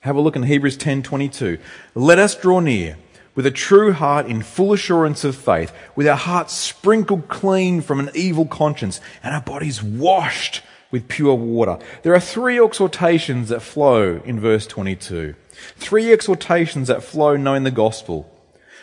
Have 0.00 0.16
a 0.16 0.20
look 0.20 0.36
in 0.36 0.44
Hebrews 0.44 0.78
10:22. 0.78 1.58
Let 1.94 2.18
us 2.18 2.34
draw 2.34 2.60
near 2.60 2.96
with 3.34 3.44
a 3.44 3.50
true 3.50 3.92
heart 3.92 4.26
in 4.26 4.42
full 4.42 4.72
assurance 4.72 5.24
of 5.24 5.36
faith, 5.36 5.72
with 5.94 6.08
our 6.08 6.16
hearts 6.16 6.54
sprinkled 6.54 7.28
clean 7.28 7.82
from 7.82 8.00
an 8.00 8.10
evil 8.14 8.46
conscience 8.46 9.00
and 9.22 9.34
our 9.34 9.42
bodies 9.42 9.82
washed 9.82 10.62
with 10.90 11.06
pure 11.06 11.34
water. 11.34 11.78
There 12.02 12.14
are 12.14 12.20
three 12.20 12.58
exhortations 12.58 13.50
that 13.50 13.60
flow 13.60 14.22
in 14.24 14.40
verse 14.40 14.66
22. 14.66 15.34
Three 15.76 16.12
exhortations 16.12 16.88
that 16.88 17.02
flow 17.02 17.36
knowing 17.36 17.64
the 17.64 17.70
gospel. 17.70 18.26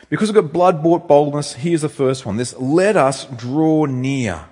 Because 0.10 0.29
we've 0.29 0.41
got 0.43 0.53
blood 0.53 0.84
bought 0.84 1.07
boldness, 1.07 1.53
here's 1.53 1.81
the 1.81 1.89
first 1.89 2.27
one. 2.27 2.38
This, 2.38 2.55
let 2.60 2.95
us 2.95 3.25
draw 3.25 3.86
near. 3.86 4.45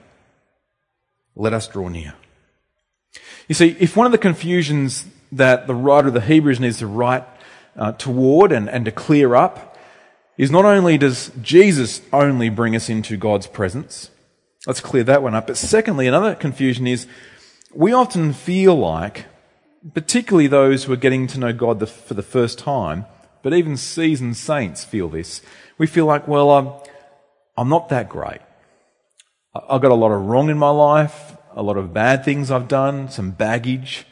Let 1.36 1.53
us 1.53 1.67
draw 1.67 1.89
near. 1.89 2.15
You 3.47 3.55
see, 3.55 3.75
if 3.79 3.97
one 3.97 4.05
of 4.05 4.12
the 4.12 4.17
confusions 4.17 5.05
that 5.31 5.67
the 5.67 5.75
writer 5.75 6.07
of 6.07 6.13
the 6.13 6.21
Hebrews 6.21 6.59
needs 6.59 6.79
to 6.79 6.88
write 6.88 7.25
uh, 7.75 7.91
toward 7.93 8.51
and, 8.51 8.69
and 8.69 8.85
to 8.85 8.91
clear 8.91 9.35
up 9.35 9.77
is 10.38 10.50
not 10.50 10.65
only 10.65 10.97
does 10.97 11.31
Jesus 11.41 12.01
only 12.12 12.50
bring 12.50 12.75
us 12.75 12.89
into 12.89 13.17
God's 13.17 13.47
presence, 13.47 14.09
let's 14.65 14.79
clear 14.79 15.03
that 15.03 15.21
one 15.21 15.35
up, 15.35 15.47
but 15.47 15.57
secondly, 15.57 16.07
another 16.07 16.35
confusion 16.35 16.88
is 16.88 17.07
we 17.73 17.91
often 17.91 18.33
feel 18.33 18.75
like, 18.75 19.25
particularly 19.93 20.47
those 20.47 20.83
who 20.83 20.93
are 20.93 20.97
getting 20.97 21.27
to 21.27 21.39
know 21.39 21.53
God 21.53 21.88
for 21.89 22.13
the 22.13 22.23
first 22.23 22.57
time, 22.57 23.05
but 23.41 23.53
even 23.53 23.75
seasoned 23.75 24.38
saints 24.38 24.83
feel 24.83 25.09
this. 25.09 25.41
We 25.77 25.88
feel 25.88 26.05
like, 26.05 26.27
well, 26.27 26.51
I'm, 26.51 26.69
I'm 27.57 27.69
not 27.69 27.89
that 27.89 28.09
great. 28.09 28.39
I've 29.53 29.81
got 29.81 29.91
a 29.91 29.95
lot 29.95 30.12
of 30.12 30.21
wrong 30.21 30.50
in 30.50 30.57
my 30.57 30.69
life, 30.69 31.35
a 31.55 31.63
lot 31.63 31.77
of 31.77 31.93
bad 31.93 32.25
things 32.25 32.51
I've 32.51 32.67
done, 32.67 33.10
some 33.10 33.31
baggage, 33.31 34.05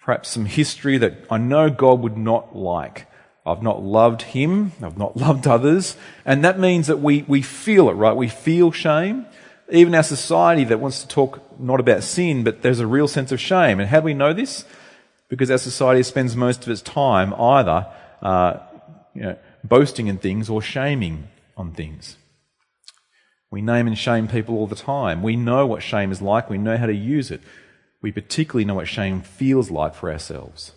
perhaps 0.00 0.28
some 0.28 0.46
history 0.46 0.98
that 0.98 1.24
I 1.30 1.38
know 1.38 1.70
God 1.70 2.00
would 2.00 2.16
not 2.16 2.56
like. 2.56 3.06
I've 3.44 3.62
not 3.62 3.82
loved 3.82 4.22
him. 4.22 4.72
I've 4.82 4.98
not 4.98 5.16
loved 5.26 5.46
others. 5.46 5.96
And 6.24 6.44
that 6.44 6.58
means 6.58 6.88
that 6.88 6.98
we, 6.98 7.22
we 7.22 7.42
feel 7.42 7.88
it, 7.88 7.94
right? 7.94 8.16
We 8.16 8.28
feel 8.28 8.72
shame. 8.72 9.26
Even 9.70 9.94
our 9.94 10.02
society 10.02 10.64
that 10.64 10.80
wants 10.80 11.02
to 11.02 11.08
talk 11.08 11.60
not 11.60 11.80
about 11.80 12.02
sin, 12.02 12.44
but 12.44 12.62
there's 12.62 12.80
a 12.80 12.86
real 12.86 13.08
sense 13.08 13.32
of 13.32 13.40
shame. 13.40 13.80
And 13.80 13.88
how 13.88 14.00
do 14.00 14.04
we 14.04 14.14
know 14.14 14.32
this? 14.32 14.64
Because 15.28 15.50
our 15.50 15.58
society 15.58 16.02
spends 16.02 16.36
most 16.36 16.62
of 16.62 16.68
its 16.68 16.82
time 16.82 17.34
either, 17.34 17.86
uh, 18.22 18.58
you 19.14 19.22
know, 19.22 19.36
boasting 19.64 20.06
in 20.06 20.18
things 20.18 20.48
or 20.48 20.62
shaming 20.62 21.28
on 21.56 21.72
things. 21.72 22.16
We 23.50 23.62
name 23.62 23.86
and 23.86 23.96
shame 23.96 24.28
people 24.28 24.56
all 24.56 24.66
the 24.66 24.74
time. 24.74 25.22
We 25.22 25.36
know 25.36 25.66
what 25.66 25.82
shame 25.82 26.10
is 26.10 26.20
like. 26.20 26.50
We 26.50 26.58
know 26.58 26.76
how 26.76 26.86
to 26.86 26.94
use 26.94 27.30
it. 27.30 27.40
We 28.02 28.12
particularly 28.12 28.64
know 28.64 28.74
what 28.74 28.88
shame 28.88 29.22
feels 29.22 29.70
like 29.70 29.94
for 29.94 30.10
ourselves. 30.10 30.72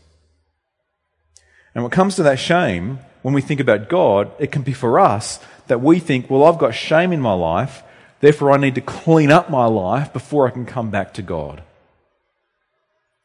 And 1.73 1.83
when 1.83 1.91
it 1.91 1.95
comes 1.95 2.15
to 2.15 2.23
that 2.23 2.39
shame, 2.39 2.99
when 3.21 3.33
we 3.33 3.41
think 3.41 3.59
about 3.59 3.89
God, 3.89 4.31
it 4.39 4.51
can 4.51 4.61
be 4.61 4.73
for 4.73 4.99
us 4.99 5.39
that 5.67 5.81
we 5.81 5.99
think, 5.99 6.29
well, 6.29 6.43
I've 6.43 6.57
got 6.57 6.73
shame 6.73 7.11
in 7.11 7.21
my 7.21 7.33
life, 7.33 7.83
therefore 8.21 8.51
I 8.51 8.57
need 8.57 8.75
to 8.75 8.81
clean 8.81 9.31
up 9.31 9.49
my 9.49 9.65
life 9.65 10.11
before 10.13 10.47
I 10.47 10.51
can 10.51 10.65
come 10.65 10.89
back 10.89 11.13
to 11.15 11.21
God. 11.21 11.63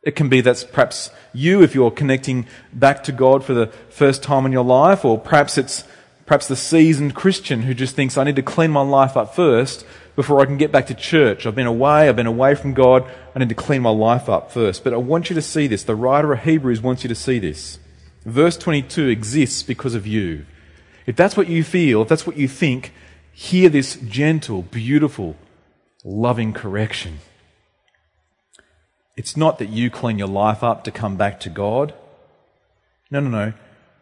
It 0.02 0.16
can 0.16 0.28
be 0.28 0.42
that's 0.42 0.64
perhaps 0.64 1.10
you 1.32 1.62
if 1.62 1.74
you're 1.74 1.90
connecting 1.90 2.46
back 2.72 3.02
to 3.04 3.12
God 3.12 3.42
for 3.42 3.54
the 3.54 3.68
first 3.88 4.22
time 4.22 4.44
in 4.44 4.52
your 4.52 4.64
life, 4.64 5.04
or 5.04 5.18
perhaps 5.18 5.56
it's 5.56 5.84
perhaps 6.26 6.48
the 6.48 6.56
seasoned 6.56 7.14
Christian 7.14 7.62
who 7.62 7.74
just 7.74 7.94
thinks 7.94 8.16
I 8.16 8.24
need 8.24 8.36
to 8.36 8.42
clean 8.42 8.70
my 8.70 8.82
life 8.82 9.16
up 9.16 9.34
first 9.34 9.86
before 10.16 10.40
I 10.40 10.46
can 10.46 10.56
get 10.56 10.72
back 10.72 10.86
to 10.86 10.94
church. 10.94 11.46
I've 11.46 11.54
been 11.54 11.66
away, 11.66 12.08
I've 12.08 12.16
been 12.16 12.26
away 12.26 12.54
from 12.54 12.74
God, 12.74 13.04
I 13.34 13.38
need 13.38 13.48
to 13.48 13.54
clean 13.54 13.82
my 13.82 13.90
life 13.90 14.28
up 14.28 14.50
first. 14.50 14.84
But 14.84 14.94
I 14.94 14.98
want 14.98 15.28
you 15.28 15.34
to 15.34 15.42
see 15.42 15.66
this. 15.66 15.82
The 15.82 15.96
writer 15.96 16.32
of 16.32 16.40
Hebrews 16.40 16.80
wants 16.80 17.04
you 17.04 17.08
to 17.08 17.14
see 17.14 17.38
this. 17.38 17.78
Verse 18.24 18.56
22 18.56 19.08
exists 19.08 19.62
because 19.62 19.94
of 19.94 20.06
you. 20.06 20.46
If 21.06 21.16
that's 21.16 21.36
what 21.36 21.48
you 21.48 21.62
feel, 21.62 22.02
if 22.02 22.08
that's 22.08 22.26
what 22.26 22.36
you 22.36 22.48
think, 22.48 22.92
hear 23.32 23.68
this 23.68 23.96
gentle, 23.96 24.62
beautiful, 24.62 25.36
loving 26.04 26.52
correction. 26.52 27.18
It's 29.16 29.36
not 29.36 29.58
that 29.58 29.68
you 29.68 29.90
clean 29.90 30.18
your 30.18 30.28
life 30.28 30.62
up 30.62 30.84
to 30.84 30.90
come 30.90 31.16
back 31.16 31.38
to 31.40 31.50
God. 31.50 31.94
No, 33.10 33.20
no, 33.20 33.28
no. 33.28 33.52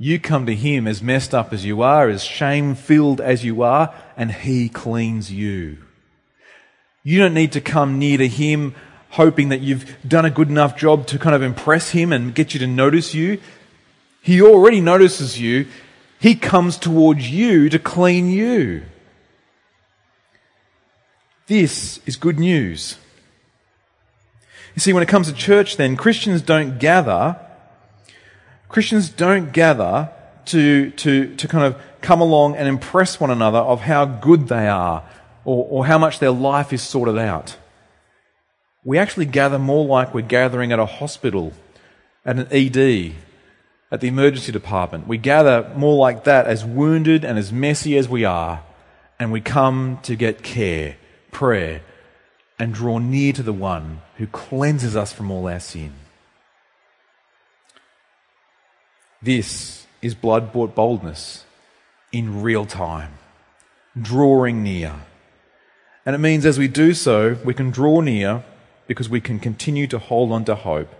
You 0.03 0.19
come 0.19 0.47
to 0.47 0.55
Him 0.57 0.89
as 0.89 1.01
messed 1.01 1.33
up 1.33 1.53
as 1.53 1.65
you 1.65 1.81
are, 1.81 2.09
as 2.09 2.25
shame 2.25 2.75
filled 2.75 3.21
as 3.21 3.45
you 3.45 3.63
are, 3.63 3.95
and 4.17 4.33
He 4.33 4.69
cleans 4.69 5.31
you. 5.31 5.79
You 7.05 7.21
don't 7.21 7.35
need 7.35 7.53
to 7.53 7.61
come 7.61 8.01
near 8.01 8.19
to 8.19 8.27
Him 8.27 8.75
hoping 9.11 9.51
that 9.51 9.61
you've 9.61 9.97
done 10.05 10.25
a 10.25 10.31
good 10.31 10.49
enough 10.49 10.77
job 10.77 11.07
to 11.07 11.21
kind 11.21 11.37
of 11.37 11.43
impress 11.43 11.91
Him 11.91 12.13
and 12.13 12.35
get 12.35 12.53
you 12.53 12.59
to 12.59 12.67
notice 12.67 13.15
you. 13.15 13.39
He 14.21 14.43
already 14.43 14.81
notices 14.81 15.41
you. 15.41 15.69
He 16.19 16.35
comes 16.35 16.79
towards 16.79 17.31
you 17.31 17.69
to 17.69 17.79
clean 17.79 18.29
you. 18.29 18.83
This 21.47 22.01
is 22.07 22.17
good 22.17 22.41
news. 22.41 22.97
You 24.75 24.81
see, 24.81 24.93
when 24.93 25.05
it 25.05 25.09
comes 25.09 25.29
to 25.29 25.33
church, 25.33 25.77
then, 25.77 25.95
Christians 25.95 26.43
don't 26.43 26.81
gather, 26.81 27.39
Christians 28.73 29.11
don't 29.11 29.53
gather 29.53 30.11
to, 30.47 30.91
to, 30.93 31.37
to 31.37 31.47
kind 31.47 31.63
of 31.63 31.81
come 32.01 32.23
along 32.23 32.57
and 32.57 32.67
impress 32.67 33.21
one 33.21 33.31
another 33.31 33.59
of 33.59 33.83
how 33.83 34.07
good 34.07 34.49
they 34.49 34.67
are 34.67 35.05
or, 35.45 35.67
or 35.69 35.87
how 35.87 35.99
much 35.99 36.21
their 36.21 36.31
life 36.31 36.73
is 36.73 36.81
sorted 36.81 37.19
out. 37.19 37.59
We 38.83 38.97
actually 38.97 39.27
gather 39.27 39.59
more 39.59 39.85
like 39.85 40.15
we're 40.15 40.23
gathering 40.23 40.73
at 40.73 40.79
a 40.79 40.87
hospital, 40.87 41.53
at 42.25 42.37
an 42.39 42.49
ED, 42.51 43.15
at 43.91 44.01
the 44.01 44.09
emergency 44.09 44.53
department. 44.53 45.07
We 45.07 45.19
gather 45.19 45.71
more 45.77 45.99
like 45.99 46.25
that 46.25 46.47
as 46.47 46.65
wounded 46.65 47.27
and 47.27 47.39
as 47.39 47.53
messy 47.53 47.99
as 47.99 48.09
we 48.09 48.25
are, 48.25 48.65
and 49.19 49.31
we 49.31 49.43
come 49.43 49.99
to 50.05 50.17
get 50.17 50.43
care, 50.43 50.97
prayer, 51.31 51.83
and 52.59 52.73
draw 52.73 52.97
near 52.97 53.35
to 53.35 53.43
the 53.43 53.53
one 53.53 54.01
who 54.17 54.27
cleanses 54.27 54.97
us 54.97 55.13
from 55.13 55.31
all 55.31 55.47
our 55.47 55.61
sin. 55.61 55.93
This 59.23 59.87
is 60.01 60.15
blood 60.17 60.53
bought 60.53 60.75
boldness 60.75 61.45
in 62.11 62.43
real 62.43 62.67
time, 62.67 63.13
drawing 64.01 64.63
near. 64.63 64.95
And 66.05 66.17
it 66.17 66.19
means 66.19 66.45
as 66.45 66.59
we 66.59 66.67
do 66.67 66.93
so, 66.93 67.37
we 67.45 67.55
can 67.55 67.71
draw 67.71 68.01
near 68.01 68.43
because 68.89 69.09
we 69.09 69.21
can 69.21 69.39
continue 69.39 69.87
to 69.87 69.99
hold 69.99 70.33
on 70.33 70.45
to 70.47 70.57
hope. 70.57 70.93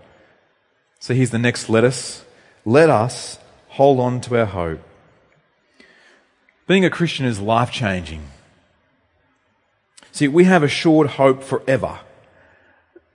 So 0.99 1.13
here's 1.13 1.31
the 1.31 1.37
next 1.37 1.69
let 1.69 1.83
us. 1.83 2.23
Let 2.65 2.89
us 2.89 3.39
hold 3.69 3.99
on 3.99 4.21
to 4.21 4.39
our 4.39 4.45
hope. 4.45 4.79
Being 6.65 6.85
a 6.85 6.89
Christian 6.89 7.25
is 7.25 7.41
life 7.41 7.71
changing. 7.71 8.23
See, 10.13 10.29
we 10.29 10.45
have 10.45 10.63
assured 10.63 11.07
hope 11.07 11.43
forever. 11.43 11.99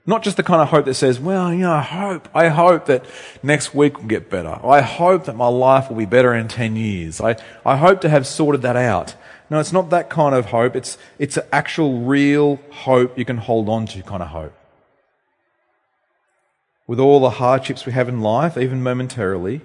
Not 0.09 0.23
just 0.23 0.37
the 0.37 0.43
kind 0.43 0.59
of 0.59 0.69
hope 0.69 0.85
that 0.85 0.95
says, 0.95 1.19
well, 1.19 1.53
you 1.53 1.59
know, 1.59 1.71
I 1.71 1.83
hope, 1.83 2.29
I 2.33 2.47
hope 2.47 2.87
that 2.87 3.05
next 3.43 3.75
week 3.75 3.99
will 3.99 4.07
get 4.07 4.27
better. 4.27 4.59
I 4.65 4.81
hope 4.81 5.25
that 5.25 5.35
my 5.35 5.47
life 5.47 5.87
will 5.87 5.97
be 5.97 6.07
better 6.07 6.33
in 6.33 6.47
10 6.47 6.75
years. 6.75 7.21
I, 7.21 7.35
I 7.63 7.77
hope 7.77 8.01
to 8.01 8.09
have 8.09 8.25
sorted 8.25 8.63
that 8.63 8.75
out. 8.75 9.13
No, 9.51 9.59
it's 9.59 9.71
not 9.71 9.91
that 9.91 10.09
kind 10.09 10.33
of 10.33 10.47
hope. 10.47 10.75
It's, 10.75 10.97
it's 11.19 11.37
an 11.37 11.43
actual 11.51 11.99
real 11.99 12.59
hope 12.71 13.19
you 13.19 13.23
can 13.23 13.37
hold 13.37 13.69
on 13.69 13.85
to 13.85 14.01
kind 14.01 14.23
of 14.23 14.29
hope. 14.29 14.53
With 16.87 16.99
all 16.99 17.19
the 17.19 17.29
hardships 17.29 17.85
we 17.85 17.91
have 17.91 18.09
in 18.09 18.19
life, 18.19 18.57
even 18.57 18.81
momentarily, 18.81 19.61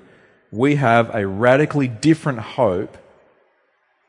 we 0.50 0.74
have 0.74 1.08
a 1.14 1.26
radically 1.26 1.88
different 1.88 2.40
hope 2.40 2.98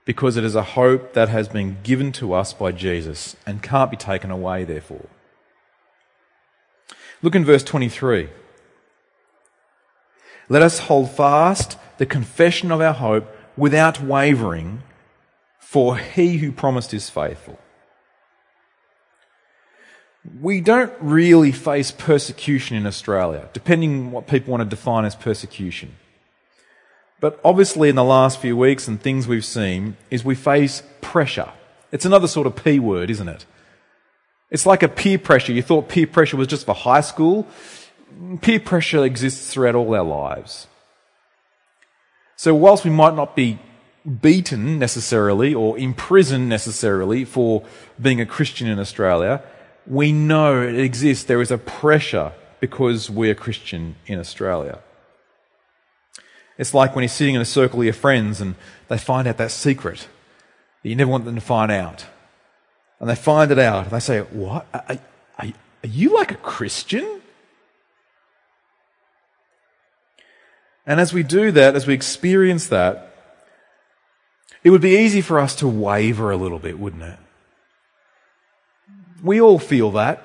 because 0.04 0.36
it 0.36 0.44
is 0.44 0.56
a 0.56 0.64
hope 0.64 1.14
that 1.14 1.30
has 1.30 1.48
been 1.48 1.78
given 1.82 2.12
to 2.12 2.34
us 2.34 2.52
by 2.52 2.74
Jesus 2.74 3.38
and 3.46 3.64
can't 3.64 3.90
be 3.90 3.96
taken 3.96 4.32
away, 4.32 4.66
therefore. 4.66 5.08
Look 7.26 7.34
in 7.34 7.44
verse 7.44 7.64
23. 7.64 8.30
Let 10.48 10.62
us 10.62 10.78
hold 10.78 11.10
fast 11.10 11.76
the 11.98 12.06
confession 12.06 12.72
of 12.72 12.82
our 12.82 12.94
hope 12.94 13.36
without 13.58 14.00
wavering, 14.00 14.84
for 15.58 15.98
he 15.98 16.38
who 16.38 16.52
promised 16.52 16.94
is 16.94 17.10
faithful. 17.10 17.58
We 20.40 20.62
don't 20.62 20.94
really 21.00 21.52
face 21.52 21.90
persecution 21.90 22.78
in 22.78 22.86
Australia, 22.86 23.50
depending 23.54 24.02
on 24.02 24.12
what 24.12 24.28
people 24.28 24.52
want 24.52 24.62
to 24.62 24.70
define 24.70 25.04
as 25.04 25.16
persecution. 25.16 25.96
But 27.20 27.40
obviously, 27.44 27.90
in 27.90 27.96
the 27.96 28.04
last 28.04 28.40
few 28.40 28.56
weeks 28.56 28.88
and 28.88 29.02
things 29.02 29.28
we've 29.28 29.44
seen, 29.44 29.98
is 30.12 30.24
we 30.24 30.36
face 30.36 30.84
pressure. 31.02 31.50
It's 31.92 32.06
another 32.06 32.28
sort 32.28 32.46
of 32.46 32.56
P 32.56 32.78
word, 32.78 33.10
isn't 33.10 33.30
it? 33.30 33.48
It's 34.50 34.66
like 34.66 34.84
a 34.84 34.88
peer 34.88 35.18
pressure. 35.18 35.52
You 35.52 35.62
thought 35.62 35.90
peer 35.90 36.08
pressure 36.08 36.38
was 36.38 36.48
just 36.48 36.66
for 36.66 36.76
high 36.76 37.02
school. 37.02 37.48
Peer 38.42 38.60
pressure 38.60 39.04
exists 39.04 39.52
throughout 39.52 39.76
all 39.76 39.94
our 39.94 40.04
lives. 40.04 40.68
So, 42.36 42.54
whilst 42.54 42.84
we 42.84 42.92
might 42.92 43.16
not 43.16 43.36
be 43.36 43.60
beaten 44.22 44.78
necessarily 44.78 45.54
or 45.54 45.78
imprisoned 45.78 46.48
necessarily 46.48 47.26
for 47.26 47.64
being 48.00 48.22
a 48.22 48.26
Christian 48.26 48.68
in 48.68 48.80
Australia, 48.80 49.42
we 49.88 50.12
know 50.12 50.62
it 50.62 50.78
exists. 50.78 51.24
There 51.24 51.42
is 51.42 51.52
a 51.52 51.58
pressure 51.58 52.34
because 52.60 53.10
we're 53.10 53.36
Christian 53.36 53.96
in 54.06 54.20
Australia. 54.20 54.80
It's 56.58 56.74
like 56.74 56.96
when 56.96 57.04
you're 57.04 57.10
sitting 57.10 57.36
in 57.36 57.42
a 57.42 57.46
circle 57.46 57.80
of 57.80 57.86
your 57.86 57.94
friends 57.94 58.40
and 58.40 58.56
they 58.88 58.98
find 58.98 59.28
out 59.28 59.38
that 59.38 59.52
secret 59.52 60.08
that 60.82 60.90
you 60.90 60.96
never 60.96 61.12
want 61.12 61.26
them 61.26 61.36
to 61.36 61.42
find 61.42 61.72
out. 61.72 62.06
And 63.00 63.10
they 63.10 63.16
find 63.16 63.52
it 63.52 63.60
out 63.60 63.84
and 63.84 63.92
they 63.92 64.00
say, 64.00 64.22
What? 64.22 64.68
Are, 64.74 64.98
are, 65.40 65.46
are 65.84 65.88
you 65.88 66.16
like 66.16 66.32
a 66.32 66.38
Christian? 66.38 67.22
And 70.88 71.00
as 71.00 71.14
we 71.14 71.24
do 71.24 71.52
that, 71.52 71.76
as 71.76 71.88
we 71.88 71.94
experience 71.94 72.68
that, 72.68 73.16
it 74.64 74.70
would 74.70 74.82
be 74.82 74.98
easy 74.98 75.22
for 75.22 75.40
us 75.40 75.56
to 75.58 75.68
waver 75.68 76.32
a 76.32 76.38
little 76.38 76.60
bit, 76.60 76.80
wouldn't 76.80 77.04
it? 77.04 77.20
We 79.24 79.42
all 79.42 79.60
feel 79.60 79.92
that. 79.92 80.22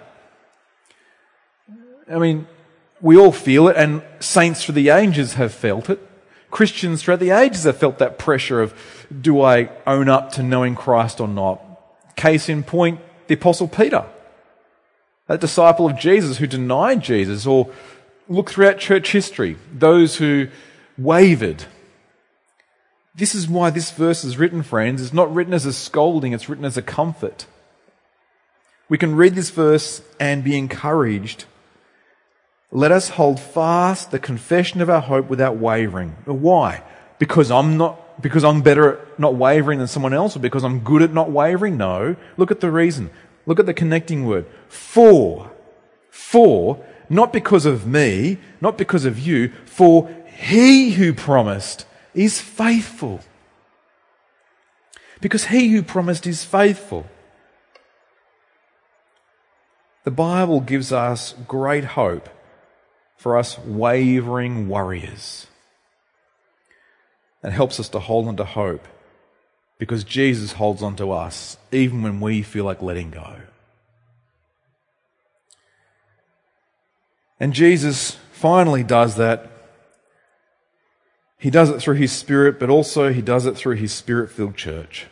I 2.11 2.18
mean, 2.18 2.46
we 3.00 3.16
all 3.16 3.33
feel 3.33 3.68
it, 3.68 3.76
and 3.76 4.02
saints 4.18 4.64
through 4.64 4.74
the 4.74 4.90
ages 4.90 5.35
have 5.35 5.54
felt 5.54 5.88
it. 5.88 6.00
Christians 6.50 7.02
throughout 7.02 7.20
the 7.20 7.30
ages 7.30 7.64
have 7.64 7.76
felt 7.76 7.98
that 7.98 8.18
pressure 8.18 8.61
of 8.61 8.74
do 9.20 9.40
I 9.40 9.70
own 9.87 10.09
up 10.09 10.33
to 10.33 10.42
knowing 10.42 10.74
Christ 10.74 11.20
or 11.20 11.28
not? 11.28 11.62
Case 12.20 12.48
in 12.48 12.62
point, 12.62 13.00
the 13.26 13.35
Apostle 13.35 13.68
Peter, 13.68 14.04
that 15.26 15.40
disciple 15.40 15.87
of 15.87 15.98
Jesus 15.98 16.38
who 16.38 16.46
denied 16.46 17.02
Jesus, 17.02 17.46
or 17.46 17.70
look 18.28 18.50
throughout 18.50 18.78
church 18.78 19.12
history, 19.12 19.56
those 19.72 20.16
who 20.16 20.48
wavered. 20.98 21.64
This 23.14 23.35
is 23.35 23.48
why 23.48 23.70
this 23.70 23.90
verse 23.90 24.24
is 24.24 24.38
written, 24.38 24.62
friends. 24.62 25.02
It's 25.02 25.12
not 25.12 25.35
written 25.35 25.54
as 25.54 25.66
a 25.66 25.72
scolding, 25.72 26.33
it's 26.33 26.48
written 26.48 26.64
as 26.64 26.76
a 26.76 26.83
comfort. 26.83 27.46
We 28.88 28.98
can 28.98 29.14
read 29.14 29.35
this 29.35 29.50
verse 29.50 30.02
and 30.18 30.44
be 30.44 30.59
encouraged 30.59 31.44
let 32.72 32.92
us 32.92 33.11
hold 33.11 33.40
fast 33.40 34.11
the 34.11 34.18
confession 34.18 34.80
of 34.80 34.88
our 34.88 35.00
hope 35.00 35.28
without 35.28 35.56
wavering. 35.56 36.11
Why? 36.24 36.83
Because 37.18 37.50
I'm 37.50 37.76
not, 37.76 38.00
because 38.20 38.44
I'm 38.44 38.62
better 38.62 38.94
at 38.94 39.18
not 39.18 39.35
wavering 39.35 39.78
than 39.78 39.88
someone 39.88 40.14
else 40.14 40.37
or 40.37 40.40
because 40.40 40.64
I'm 40.64 40.80
good 40.80 41.02
at 41.02 41.12
not 41.12 41.30
wavering? 41.30 41.76
No. 41.76 42.16
Look 42.37 42.50
at 42.50 42.61
the 42.61 42.70
reason. 42.70 43.11
Look 43.46 43.59
at 43.59 43.66
the 43.66 43.74
connecting 43.74 44.26
word. 44.26 44.46
For. 44.68 45.50
For. 46.11 46.85
Not 47.09 47.33
because 47.33 47.66
of 47.66 47.87
me, 47.87 48.38
not 48.61 48.78
because 48.78 49.04
of 49.04 49.18
you, 49.18 49.52
for 49.64 50.09
he 50.26 50.92
who 50.92 51.12
promised 51.12 51.85
is 52.14 52.40
faithful. 52.40 53.20
Because 55.20 55.46
he 55.46 55.68
who 55.70 55.83
promised 55.83 56.26
is 56.26 56.44
faithful. 56.44 57.06
The 60.04 60.11
Bible 60.11 60.61
gives 60.61 60.92
us 60.92 61.35
great 61.46 61.85
hope 61.85 62.28
for 63.16 63.37
us 63.37 63.59
wavering 63.59 64.66
warriors. 64.66 65.46
That 67.42 67.53
helps 67.53 67.81
us 67.81 67.88
to 67.90 67.98
hold 67.98 68.29
on 68.29 68.37
to 68.37 68.44
hope 68.44 68.87
because 69.79 70.05
Jesus 70.05 70.53
holds 70.53 70.83
on 70.83 70.96
to 70.96 71.11
us 71.11 71.57
even 71.72 72.03
when 72.03 72.20
we 72.20 72.42
feel 72.42 72.64
like 72.64 72.83
letting 72.83 73.11
go. 73.11 73.37
And 77.38 77.55
Jesus 77.55 78.18
finally 78.33 78.83
does 78.83 79.16
that. 79.16 79.50
He 81.38 81.48
does 81.48 81.70
it 81.70 81.81
through 81.81 81.94
his 81.94 82.12
spirit, 82.12 82.61
but 82.61 82.68
also 82.68 83.11
he 83.11 83.22
does 83.22 83.46
it 83.46 83.57
through 83.57 83.76
his 83.76 83.92
spirit 83.92 84.31
filled 84.31 84.57
church. 84.57 85.07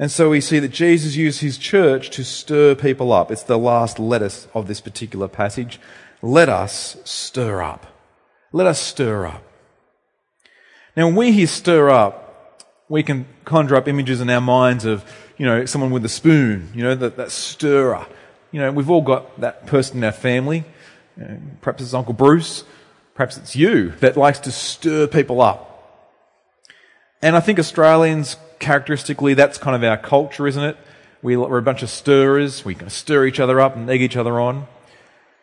And 0.00 0.10
so 0.10 0.30
we 0.30 0.40
see 0.40 0.58
that 0.58 0.68
Jesus 0.68 1.14
used 1.14 1.40
his 1.40 1.58
church 1.58 2.10
to 2.10 2.24
stir 2.24 2.74
people 2.74 3.12
up. 3.12 3.30
It's 3.30 3.44
the 3.44 3.58
last 3.58 4.00
lettuce 4.00 4.48
of 4.54 4.66
this 4.66 4.80
particular 4.80 5.28
passage 5.28 5.78
let 6.20 6.48
us 6.48 6.96
stir 7.04 7.62
up. 7.62 7.86
Let 8.50 8.66
us 8.66 8.80
stir 8.80 9.26
up. 9.26 9.47
Now, 10.98 11.06
when 11.06 11.14
we 11.14 11.30
hear 11.30 11.46
stir 11.46 11.90
up, 11.90 12.64
we 12.88 13.04
can 13.04 13.24
conjure 13.44 13.76
up 13.76 13.86
images 13.86 14.20
in 14.20 14.28
our 14.30 14.40
minds 14.40 14.84
of, 14.84 15.04
you 15.36 15.46
know, 15.46 15.64
someone 15.64 15.92
with 15.92 16.04
a 16.04 16.08
spoon, 16.08 16.72
you 16.74 16.82
know, 16.82 16.96
that, 16.96 17.16
that 17.18 17.30
stirrer. 17.30 18.04
You 18.50 18.60
know, 18.60 18.72
we've 18.72 18.90
all 18.90 19.02
got 19.02 19.40
that 19.40 19.64
person 19.64 19.98
in 19.98 20.02
our 20.02 20.10
family. 20.10 20.64
You 21.16 21.24
know, 21.24 21.40
perhaps 21.60 21.84
it's 21.84 21.94
Uncle 21.94 22.14
Bruce. 22.14 22.64
Perhaps 23.14 23.36
it's 23.36 23.54
you 23.54 23.90
that 24.00 24.16
likes 24.16 24.40
to 24.40 24.50
stir 24.50 25.06
people 25.06 25.40
up. 25.40 26.10
And 27.22 27.36
I 27.36 27.40
think 27.40 27.60
Australians, 27.60 28.36
characteristically, 28.58 29.34
that's 29.34 29.56
kind 29.56 29.76
of 29.76 29.88
our 29.88 29.98
culture, 29.98 30.48
isn't 30.48 30.64
it? 30.64 30.76
We, 31.22 31.36
are 31.36 31.58
a 31.58 31.62
bunch 31.62 31.84
of 31.84 31.90
stirrers. 31.90 32.64
We 32.64 32.74
can 32.74 32.90
stir 32.90 33.24
each 33.26 33.38
other 33.38 33.60
up 33.60 33.76
and 33.76 33.88
egg 33.88 34.02
each 34.02 34.16
other 34.16 34.40
on. 34.40 34.66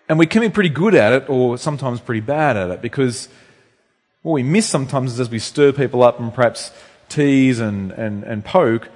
And 0.09 0.19
we 0.19 0.25
can 0.25 0.41
be 0.41 0.49
pretty 0.49 0.67
good 0.67 0.95
at 0.95 1.13
it 1.13 1.29
or 1.29 1.57
sometimes 1.57 2.01
pretty 2.01 2.19
bad 2.19 2.57
at 2.57 2.71
it 2.71 2.81
because 2.81 3.29
what 4.25 4.33
we 4.33 4.41
miss 4.41 4.67
sometimes 4.67 5.13
is 5.13 5.19
as 5.19 5.29
we 5.29 5.37
stir 5.37 5.71
people 5.71 6.01
up 6.01 6.19
and 6.19 6.33
perhaps 6.33 6.71
tease 7.09 7.59
and, 7.59 7.91
and, 7.91 8.23
and 8.23 8.43
poke, 8.43 8.89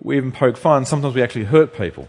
we 0.00 0.16
even 0.16 0.30
poke 0.30 0.56
fun, 0.56 0.84
sometimes 0.84 1.12
we 1.12 1.20
actually 1.24 1.46
hurt 1.46 1.76
people. 1.76 2.06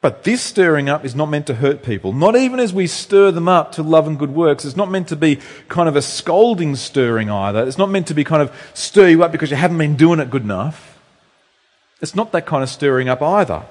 But 0.00 0.22
this 0.22 0.40
stirring 0.40 0.88
up 0.88 1.04
is 1.04 1.16
not 1.16 1.26
meant 1.26 1.48
to 1.48 1.56
hurt 1.56 1.82
people. 1.82 2.12
Not 2.12 2.36
even 2.36 2.60
as 2.60 2.72
we 2.72 2.86
stir 2.86 3.32
them 3.32 3.48
up 3.48 3.72
to 3.72 3.82
love 3.82 4.06
and 4.06 4.16
good 4.16 4.32
works. 4.32 4.64
It's 4.64 4.76
not 4.76 4.88
meant 4.88 5.08
to 5.08 5.16
be 5.16 5.40
kind 5.68 5.88
of 5.88 5.96
a 5.96 6.02
scolding 6.02 6.76
stirring 6.76 7.28
either. 7.28 7.66
It's 7.66 7.76
not 7.76 7.90
meant 7.90 8.06
to 8.06 8.14
be 8.14 8.22
kind 8.22 8.40
of 8.40 8.54
stir 8.72 9.08
you 9.08 9.24
up 9.24 9.32
because 9.32 9.50
you 9.50 9.56
haven't 9.56 9.78
been 9.78 9.96
doing 9.96 10.20
it 10.20 10.30
good 10.30 10.44
enough. 10.44 11.00
It's 12.00 12.14
not 12.14 12.30
that 12.30 12.46
kind 12.46 12.62
of 12.62 12.68
stirring 12.68 13.08
up 13.08 13.20
either. 13.20 13.64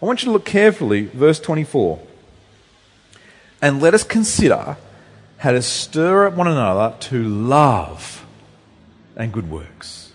I 0.00 0.06
want 0.06 0.22
you 0.22 0.28
to 0.28 0.32
look 0.32 0.46
carefully, 0.46 1.08
verse 1.08 1.38
24. 1.38 2.00
And 3.60 3.82
let 3.82 3.92
us 3.92 4.02
consider 4.02 4.78
how 5.42 5.50
to 5.50 5.60
stir 5.60 6.28
up 6.28 6.34
one 6.34 6.46
another 6.46 6.96
to 7.00 7.20
love 7.24 8.24
and 9.16 9.32
good 9.32 9.50
works. 9.50 10.12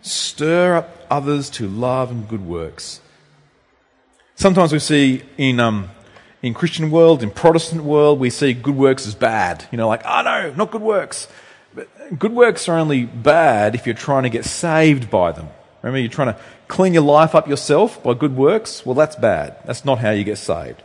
Stir 0.00 0.76
up 0.76 1.06
others 1.10 1.50
to 1.50 1.68
love 1.68 2.10
and 2.10 2.26
good 2.26 2.40
works. 2.42 3.02
Sometimes 4.34 4.72
we 4.72 4.78
see 4.78 5.22
in, 5.36 5.60
um, 5.60 5.90
in 6.40 6.54
Christian 6.54 6.90
world, 6.90 7.22
in 7.22 7.30
Protestant 7.30 7.84
world, 7.84 8.18
we 8.18 8.30
see 8.30 8.54
good 8.54 8.76
works 8.76 9.06
as 9.06 9.14
bad. 9.14 9.68
You 9.70 9.76
know, 9.76 9.88
like, 9.88 10.00
oh 10.06 10.22
no, 10.22 10.54
not 10.56 10.70
good 10.70 10.80
works. 10.80 11.28
But 11.74 12.18
good 12.18 12.32
works 12.32 12.70
are 12.70 12.78
only 12.78 13.04
bad 13.04 13.74
if 13.74 13.84
you're 13.84 13.94
trying 13.94 14.22
to 14.22 14.30
get 14.30 14.46
saved 14.46 15.10
by 15.10 15.32
them. 15.32 15.50
Remember, 15.82 15.98
you're 15.98 16.08
trying 16.08 16.32
to 16.32 16.40
clean 16.66 16.94
your 16.94 17.02
life 17.02 17.34
up 17.34 17.46
yourself 17.46 18.02
by 18.02 18.14
good 18.14 18.36
works? 18.36 18.86
Well, 18.86 18.94
that's 18.94 19.16
bad. 19.16 19.58
That's 19.66 19.84
not 19.84 19.98
how 19.98 20.12
you 20.12 20.24
get 20.24 20.38
saved. 20.38 20.82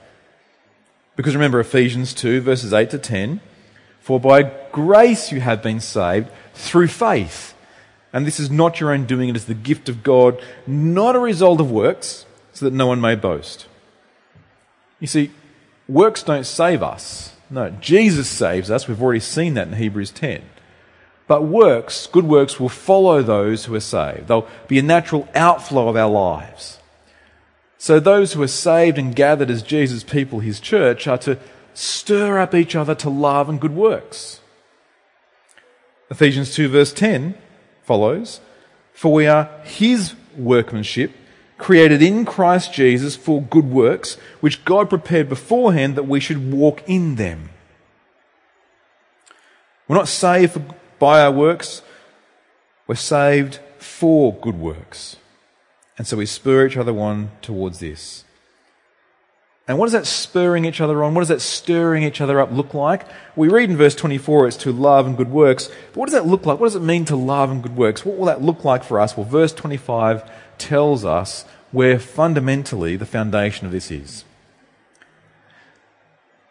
Because 1.17 1.36
remember 1.36 1.60
Ephesians 1.60 2.13
2, 2.13 2.41
verses 2.41 2.71
8 2.71 2.91
to 2.91 2.99
10 2.99 3.41
For 3.99 4.19
by 4.19 4.43
grace 4.71 5.32
you 5.32 5.41
have 5.41 5.62
been 5.62 5.82
saved 5.82 6.30
through 6.53 6.88
faith. 6.88 7.56
And 8.13 8.25
this 8.25 8.39
is 8.39 8.49
not 8.49 8.80
your 8.80 8.93
own 8.93 9.06
doing, 9.06 9.27
it 9.27 9.36
is 9.36 9.45
the 9.45 9.53
gift 9.53 9.89
of 9.89 10.03
God, 10.03 10.41
not 10.65 11.15
a 11.15 11.19
result 11.19 11.60
of 11.60 11.69
works, 11.69 12.25
so 12.53 12.63
that 12.65 12.73
no 12.73 12.88
one 12.88 13.01
may 13.01 13.15
boast. 13.15 13.67
You 14.99 15.08
see, 15.08 15.32
works 15.89 16.23
don't 16.23 16.45
save 16.45 16.82
us. 16.82 17.36
No, 17.49 17.69
Jesus 17.69 18.30
saves 18.30 18.71
us. 18.71 18.88
We've 18.88 19.01
already 19.01 19.19
seen 19.19 19.56
that 19.56 19.67
in 19.67 19.73
Hebrews 19.73 20.12
10. 20.12 20.41
But 21.27 21.43
works, 21.43 22.08
good 22.08 22.25
works, 22.25 22.60
will 22.60 22.69
follow 22.69 23.21
those 23.21 23.65
who 23.65 23.75
are 23.75 23.82
saved. 23.82 24.27
They'll 24.27 24.47
be 24.67 24.80
a 24.80 24.84
natural 24.84 25.27
outflow 25.36 25.89
of 25.89 25.95
our 25.95 26.10
lives. 26.10 26.80
So 27.78 28.00
those 28.00 28.34
who 28.34 28.42
are 28.42 28.48
saved 28.48 28.98
and 28.98 29.16
gathered 29.16 29.52
as 29.52 29.62
Jesus' 29.62 30.04
people, 30.04 30.40
his 30.40 30.60
church, 30.60 31.08
are 31.08 31.18
to 31.20 31.38
stir 31.74 32.40
up 32.40 32.56
each 32.56 32.76
other 32.76 32.96
to 32.96 33.10
love 33.10 33.50
and 33.50 33.62
good 33.62 33.76
works. 33.76 34.42
Ephesians 36.10 36.56
2 36.56 36.70
verse 36.70 36.92
10 36.94 37.36
follows, 37.84 38.40
For 38.94 39.13
we 39.13 39.28
are 39.28 39.50
his 39.63 40.16
workmanship, 40.36 41.12
created 41.58 42.02
in 42.02 42.26
Christ 42.26 42.74
Jesus 42.74 43.16
for 43.16 43.42
good 43.42 43.70
works, 43.70 44.16
which 44.40 44.66
God 44.66 44.90
prepared 44.90 45.30
beforehand 45.30 45.96
that 45.96 46.08
we 46.08 46.20
should 46.20 46.52
walk 46.52 46.82
in 46.88 47.16
them. 47.16 47.50
We're 49.88 49.98
not 49.98 50.08
saved 50.08 50.60
by 51.00 51.22
our 51.22 51.32
works, 51.32 51.82
we're 52.88 52.96
saved 52.96 53.60
for 53.78 54.34
good 54.34 54.56
works. 54.56 55.18
And 55.97 56.05
so 56.05 56.17
we 56.17 56.25
spur 56.25 56.67
each 56.67 56.77
other 56.77 56.97
on 56.97 57.31
towards 57.41 57.79
this. 57.79 58.23
And 59.67 59.77
what 59.77 59.88
does 59.88 59.93
that 59.93 60.05
spurring 60.07 60.63
each 60.63 60.79
other 60.79 61.03
on, 61.03 61.13
what 61.13 61.21
does 61.21 61.27
that 61.27 61.41
stirring 61.41 62.03
each 62.03 62.21
other 62.21 62.39
up 62.39 62.51
look 62.51 62.73
like? 62.73 63.05
We 63.36 63.49
read 63.49 63.69
in 63.69 63.75
verse 63.75 63.95
24 63.95 64.47
it's 64.47 64.57
to 64.57 64.71
love 64.71 65.05
and 65.05 65.17
good 65.17 65.29
works. 65.29 65.67
But 65.67 65.97
what 65.97 66.05
does 66.05 66.13
that 66.13 66.25
look 66.25 66.45
like? 66.45 66.60
What 66.60 66.67
does 66.67 66.75
it 66.75 66.81
mean 66.81 67.03
to 67.05 67.17
love 67.17 67.51
and 67.51 67.62
good 67.62 67.75
works? 67.75 68.05
What 68.05 68.17
will 68.17 68.27
that 68.27 68.41
look 68.41 68.63
like 68.63 68.83
for 68.83 68.99
us? 68.99 69.17
Well, 69.17 69.25
verse 69.25 69.51
25 69.51 70.29
tells 70.57 71.03
us 71.03 71.43
where 71.71 71.99
fundamentally 71.99 72.95
the 72.95 73.05
foundation 73.05 73.65
of 73.65 73.73
this 73.73 73.91
is. 73.91 74.23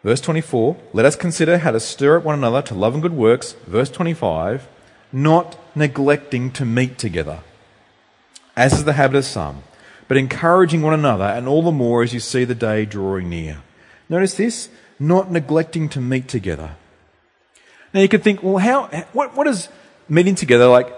Verse 0.03 0.21
24, 0.21 0.77
let 0.93 1.05
us 1.05 1.15
consider 1.15 1.57
how 1.57 1.71
to 1.71 1.79
stir 1.79 2.17
up 2.17 2.23
one 2.23 2.35
another 2.35 2.61
to 2.61 2.75
love 2.75 2.93
and 2.93 3.01
good 3.01 3.13
works. 3.13 3.53
Verse 3.65 3.89
25, 3.89 4.67
not 5.11 5.57
neglecting 5.75 6.51
to 6.51 6.65
meet 6.65 6.99
together, 6.99 7.39
as 8.57 8.73
is 8.73 8.83
the 8.83 8.93
habit 8.93 9.19
of 9.19 9.25
some 9.25 9.63
but 10.07 10.17
encouraging 10.17 10.81
one 10.81 10.93
another, 10.93 11.25
and 11.25 11.47
all 11.47 11.61
the 11.61 11.71
more 11.71 12.03
as 12.03 12.13
you 12.13 12.19
see 12.19 12.45
the 12.45 12.55
day 12.55 12.85
drawing 12.85 13.29
near. 13.29 13.57
Notice 14.09 14.35
this 14.35 14.69
not 14.99 15.31
neglecting 15.31 15.89
to 15.89 16.01
meet 16.01 16.27
together. 16.27 16.75
Now 17.93 18.01
you 18.01 18.07
could 18.07 18.23
think, 18.23 18.41
well, 18.41 18.57
how, 18.57 18.87
what, 19.13 19.35
what 19.35 19.47
is 19.47 19.69
meeting 20.09 20.35
together, 20.35 20.67
like 20.67 20.93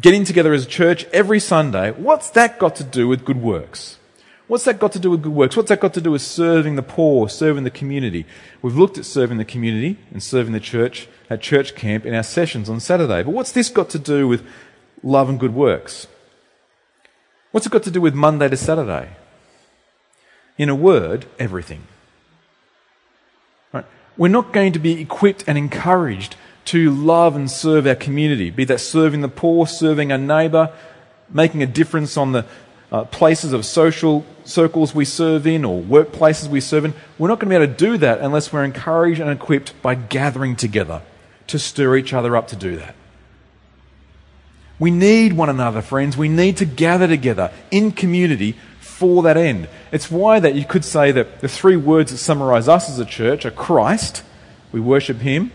getting 0.00 0.24
together 0.24 0.52
as 0.52 0.64
a 0.64 0.68
church 0.68 1.04
every 1.06 1.40
Sunday, 1.40 1.92
what's 1.92 2.30
that 2.30 2.58
got 2.58 2.76
to 2.76 2.84
do 2.84 3.08
with 3.08 3.24
good 3.24 3.40
works? 3.40 3.98
What's 4.46 4.64
that 4.64 4.80
got 4.80 4.92
to 4.92 4.98
do 4.98 5.12
with 5.12 5.22
good 5.22 5.32
works? 5.32 5.56
What's 5.56 5.68
that 5.68 5.80
got 5.80 5.94
to 5.94 6.00
do 6.00 6.10
with 6.10 6.22
serving 6.22 6.74
the 6.74 6.82
poor, 6.82 7.28
serving 7.28 7.62
the 7.62 7.70
community? 7.70 8.26
We've 8.62 8.76
looked 8.76 8.98
at 8.98 9.04
serving 9.04 9.38
the 9.38 9.44
community 9.44 9.96
and 10.10 10.20
serving 10.20 10.52
the 10.52 10.60
church 10.60 11.08
at 11.30 11.40
church 11.40 11.76
camp 11.76 12.04
in 12.04 12.14
our 12.14 12.24
sessions 12.24 12.68
on 12.68 12.80
Saturday. 12.80 13.22
But 13.22 13.30
what's 13.30 13.52
this 13.52 13.68
got 13.68 13.90
to 13.90 13.98
do 14.00 14.26
with 14.26 14.44
love 15.04 15.28
and 15.28 15.38
good 15.38 15.54
works? 15.54 16.08
What's 17.52 17.66
it 17.66 17.72
got 17.72 17.82
to 17.84 17.90
do 17.90 18.00
with 18.00 18.14
Monday 18.14 18.48
to 18.48 18.56
Saturday? 18.56 19.08
In 20.56 20.68
a 20.68 20.74
word, 20.74 21.26
everything. 21.38 21.82
Right? 23.72 23.84
We're 24.16 24.28
not 24.28 24.52
going 24.52 24.72
to 24.72 24.78
be 24.78 25.00
equipped 25.00 25.44
and 25.46 25.58
encouraged 25.58 26.36
to 26.66 26.90
love 26.90 27.34
and 27.34 27.50
serve 27.50 27.86
our 27.86 27.94
community, 27.94 28.50
be 28.50 28.64
that 28.66 28.78
serving 28.78 29.22
the 29.22 29.28
poor, 29.28 29.66
serving 29.66 30.12
our 30.12 30.18
neighbour, 30.18 30.72
making 31.28 31.62
a 31.62 31.66
difference 31.66 32.16
on 32.16 32.32
the 32.32 32.46
uh, 32.92 33.04
places 33.04 33.52
of 33.52 33.64
social 33.64 34.24
circles 34.44 34.94
we 34.94 35.04
serve 35.04 35.46
in 35.46 35.64
or 35.64 35.82
workplaces 35.82 36.48
we 36.48 36.60
serve 36.60 36.84
in. 36.84 36.94
We're 37.18 37.28
not 37.28 37.40
going 37.40 37.50
to 37.50 37.58
be 37.58 37.62
able 37.62 37.72
to 37.72 37.78
do 37.78 37.98
that 37.98 38.20
unless 38.20 38.52
we're 38.52 38.64
encouraged 38.64 39.20
and 39.20 39.30
equipped 39.30 39.80
by 39.82 39.94
gathering 39.94 40.54
together 40.54 41.02
to 41.48 41.58
stir 41.58 41.96
each 41.96 42.12
other 42.12 42.36
up 42.36 42.48
to 42.48 42.56
do 42.56 42.76
that. 42.76 42.94
We 44.80 44.90
need 44.90 45.34
one 45.34 45.48
another, 45.48 45.82
friends. 45.82 46.16
We 46.16 46.28
need 46.28 46.56
to 46.56 46.64
gather 46.64 47.06
together 47.06 47.52
in 47.70 47.92
community 47.92 48.56
for 48.80 49.22
that 49.22 49.36
end. 49.36 49.68
It's 49.92 50.10
why 50.10 50.40
that 50.40 50.54
you 50.54 50.64
could 50.64 50.84
say 50.84 51.12
that 51.12 51.40
the 51.40 51.48
three 51.48 51.76
words 51.76 52.10
that 52.10 52.18
summarize 52.18 52.66
us 52.66 52.90
as 52.90 52.98
a 52.98 53.04
church 53.04 53.44
are 53.44 53.50
Christ, 53.52 54.24
we 54.72 54.80
worship 54.80 55.18
Him, 55.18 55.52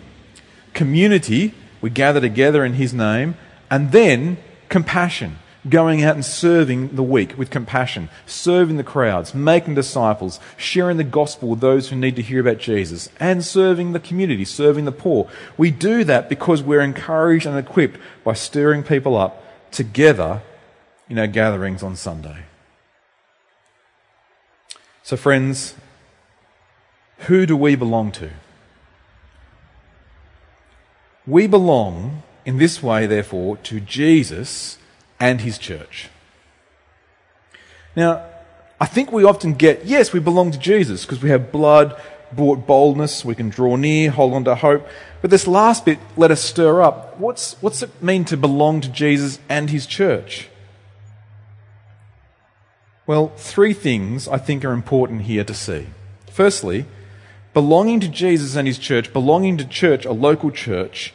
community, 0.73 1.53
we 1.81 1.89
gather 1.89 2.21
together 2.21 2.63
in 2.63 2.73
His 2.75 2.93
name, 2.93 3.35
and 3.69 3.91
then 3.91 4.37
compassion 4.69 5.39
going 5.67 6.03
out 6.03 6.15
and 6.15 6.25
serving 6.25 6.95
the 6.95 7.03
weak 7.03 7.37
with 7.37 7.49
compassion, 7.49 8.09
serving 8.25 8.77
the 8.77 8.83
crowds, 8.83 9.33
making 9.33 9.75
disciples, 9.75 10.39
sharing 10.57 10.97
the 10.97 11.03
gospel 11.03 11.49
with 11.49 11.59
those 11.59 11.89
who 11.89 11.95
need 11.95 12.15
to 12.15 12.21
hear 12.21 12.39
about 12.39 12.59
Jesus, 12.59 13.09
and 13.19 13.43
serving 13.43 13.93
the 13.93 13.99
community, 13.99 14.45
serving 14.45 14.85
the 14.85 14.91
poor. 14.91 15.29
We 15.57 15.71
do 15.71 16.03
that 16.03 16.29
because 16.29 16.61
we're 16.61 16.81
encouraged 16.81 17.45
and 17.45 17.57
equipped 17.57 17.99
by 18.23 18.33
stirring 18.33 18.83
people 18.83 19.17
up 19.17 19.43
together 19.71 20.41
in 21.09 21.17
our 21.17 21.27
gatherings 21.27 21.83
on 21.83 21.95
Sunday. 21.95 22.45
So, 25.03 25.17
friends, 25.17 25.75
who 27.19 27.45
do 27.45 27.55
we 27.55 27.75
belong 27.75 28.11
to? 28.13 28.31
We 31.27 31.47
belong 31.47 32.23
in 32.45 32.57
this 32.57 32.83
way, 32.83 33.07
therefore, 33.07 33.57
to 33.57 33.79
Jesus 33.79 34.77
and 35.19 35.41
his 35.41 35.57
church. 35.57 36.09
Now, 37.95 38.25
I 38.79 38.85
think 38.85 39.11
we 39.11 39.23
often 39.23 39.53
get, 39.53 39.85
yes, 39.85 40.11
we 40.11 40.19
belong 40.19 40.51
to 40.51 40.59
Jesus 40.59 41.05
because 41.05 41.23
we 41.23 41.29
have 41.29 41.51
blood 41.51 41.99
bought 42.31 42.67
boldness, 42.67 43.23
we 43.23 43.35
can 43.35 43.49
draw 43.49 43.75
near, 43.75 44.11
hold 44.11 44.33
on 44.33 44.43
to 44.45 44.55
hope. 44.55 44.85
But 45.21 45.31
this 45.31 45.47
last 45.47 45.85
bit, 45.85 45.99
let 46.17 46.31
us 46.31 46.41
stir 46.41 46.81
up. 46.81 47.17
What's, 47.19 47.53
what's 47.61 47.81
it 47.81 48.03
mean 48.03 48.25
to 48.25 48.37
belong 48.37 48.81
to 48.81 48.89
Jesus 48.89 49.39
and 49.47 49.69
his 49.69 49.85
church? 49.85 50.49
Well, 53.07 53.29
three 53.37 53.73
things 53.73 54.27
I 54.27 54.37
think 54.37 54.65
are 54.65 54.73
important 54.73 55.23
here 55.23 55.43
to 55.43 55.53
see. 55.53 55.87
Firstly, 56.29 56.85
belonging 57.53 57.99
to 58.01 58.07
Jesus 58.07 58.55
and 58.55 58.67
his 58.67 58.77
church, 58.77 59.13
belonging 59.13 59.57
to 59.57 59.65
church, 59.65 60.05
a 60.05 60.11
local 60.11 60.51
church, 60.51 61.13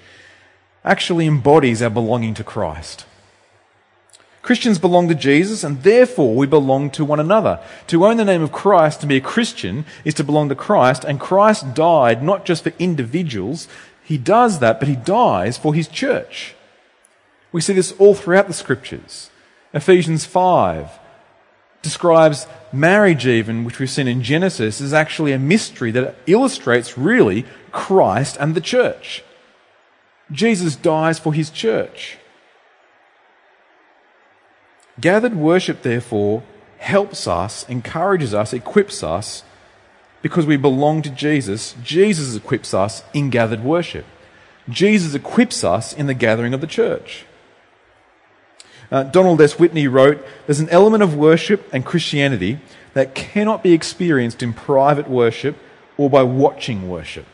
actually 0.85 1.27
embodies 1.27 1.83
our 1.83 1.91
belonging 1.91 2.35
to 2.35 2.45
Christ. 2.45 3.05
Christians 4.51 4.81
belong 4.81 5.07
to 5.07 5.15
Jesus 5.15 5.63
and 5.63 5.85
therefore 5.85 6.35
we 6.35 6.45
belong 6.45 6.91
to 6.91 7.05
one 7.05 7.21
another. 7.21 7.61
To 7.87 8.05
own 8.05 8.17
the 8.17 8.25
name 8.25 8.43
of 8.43 8.51
Christ, 8.51 9.01
to 9.01 9.07
be 9.07 9.17
a 9.17 9.21
Christian, 9.21 9.85
is 10.05 10.15
to 10.15 10.25
belong 10.25 10.49
to 10.49 10.57
Christ 10.57 11.05
and 11.05 11.21
Christ 11.21 11.73
died 11.73 12.21
not 12.21 12.45
just 12.45 12.65
for 12.65 12.73
individuals, 12.77 13.69
he 14.03 14.19
does 14.19 14.59
that, 14.59 14.81
but 14.81 14.89
he 14.89 14.97
dies 14.97 15.57
for 15.57 15.73
his 15.73 15.87
church. 15.87 16.57
We 17.53 17.61
see 17.61 17.75
this 17.75 17.93
all 17.93 18.13
throughout 18.13 18.49
the 18.49 18.53
scriptures. 18.53 19.31
Ephesians 19.73 20.25
5, 20.25 20.99
describes 21.81 22.49
marriage, 22.73 23.29
even, 23.29 23.63
which 23.63 23.79
we've 23.79 23.89
seen 23.89 24.09
in 24.09 24.21
Genesis, 24.21 24.81
is 24.81 24.93
actually 24.93 25.31
a 25.31 25.39
mystery 25.39 25.93
that 25.93 26.17
illustrates 26.27 26.99
really 26.99 27.47
Christ 27.71 28.37
and 28.41 28.57
the 28.57 28.61
church. 28.61 29.23
Jesus 30.33 30.75
dies 30.75 31.21
for 31.21 31.33
his 31.33 31.51
church. 31.51 32.19
Gathered 34.99 35.37
worship, 35.37 35.83
therefore, 35.83 36.43
helps 36.79 37.27
us, 37.27 37.69
encourages 37.69 38.33
us, 38.33 38.53
equips 38.53 39.03
us 39.03 39.45
because 40.23 40.47
we 40.47 40.57
belong 40.57 41.03
to 41.03 41.11
Jesus. 41.11 41.75
Jesus 41.83 42.35
equips 42.35 42.75
us 42.75 43.03
in 43.13 43.31
gathered 43.31 43.63
worship. 43.63 44.07
Jesus 44.69 45.15
equips 45.15 45.65
us 45.65 45.93
in 45.93 46.07
the 46.07 46.15
gathering 46.15 46.55
of 46.55 46.61
the 46.61 46.67
church. 46.67 47.25
Uh, 48.91 49.05
Donald 49.05 49.41
S. 49.41 49.59
Whitney 49.59 49.87
wrote 49.87 50.25
There's 50.47 50.61
an 50.61 50.69
element 50.71 51.03
of 51.03 51.15
worship 51.15 51.69
and 51.73 51.85
Christianity 51.85 52.59
that 52.95 53.15
cannot 53.15 53.63
be 53.63 53.73
experienced 53.73 54.43
in 54.43 54.53
private 54.53 55.09
worship 55.09 55.57
or 55.97 56.11
by 56.11 56.23
watching 56.23 56.89
worship. 56.89 57.27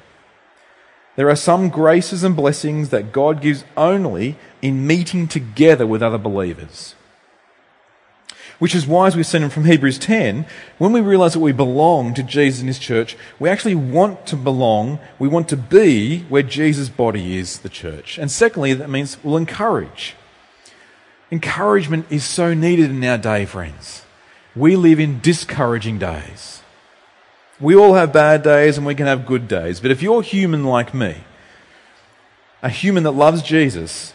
There 1.17 1.31
are 1.31 1.37
some 1.37 1.71
graces 1.71 2.23
and 2.23 2.37
blessings 2.37 2.91
that 2.91 3.13
God 3.13 3.41
gives 3.41 3.65
only 3.75 4.37
in 4.61 4.87
meeting 4.87 5.29
together 5.29 5.87
with 5.87 6.03
other 6.03 6.19
believers. 6.19 6.95
Which 8.59 8.75
is 8.75 8.87
why, 8.87 9.07
as 9.07 9.17
we've 9.17 9.27
seen 9.27 9.49
from 9.51 9.67
Hebrews 9.67 9.99
10, 9.99 10.47
when 10.79 10.93
we 10.93 11.01
realize 11.01 11.35
that 11.35 11.41
we 11.41 11.53
belong 11.53 12.15
to 12.15 12.23
Jesus 12.23 12.61
and 12.61 12.69
his 12.69 12.79
church, 12.79 13.17
we 13.39 13.51
actually 13.51 13.75
want 13.75 14.27
to 14.29 14.37
belong, 14.37 14.99
we 15.19 15.29
want 15.29 15.49
to 15.51 15.57
be 15.57 16.21
where 16.31 16.43
Jesus' 16.43 16.89
body 16.89 17.37
is, 17.37 17.59
the 17.59 17.69
church. 17.69 18.17
And 18.17 18.31
secondly, 18.31 18.73
that 18.73 18.89
means 18.89 19.23
we'll 19.23 19.37
encourage. 19.37 20.15
Encouragement 21.31 22.07
is 22.09 22.25
so 22.25 22.55
needed 22.55 22.91
in 22.91 23.05
our 23.05 23.19
day, 23.19 23.45
friends. 23.45 24.05
We 24.55 24.75
live 24.75 25.01
in 25.01 25.21
discouraging 25.21 25.99
days. 25.99 26.63
We 27.61 27.75
all 27.75 27.95
have 27.95 28.13
bad 28.13 28.43
days 28.43 28.79
and 28.79 28.87
we 28.87 28.95
can 28.95 29.07
have 29.07 29.27
good 29.27 29.49
days. 29.49 29.81
But 29.81 29.91
if 29.91 30.03
you're 30.03 30.23
human 30.23 30.65
like 30.65 30.95
me, 30.95 31.25
a 32.63 32.71
human 32.71 33.03
that 33.03 33.13
loves 33.13 33.43
Jesus, 33.43 34.15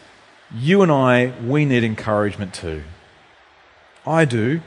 you 0.54 0.82
and 0.82 0.92
I, 0.92 1.34
we 1.46 1.66
need 1.66 1.84
encouragement 1.84 2.54
too. 2.54 2.84
I 4.06 4.26
do. 4.26 4.62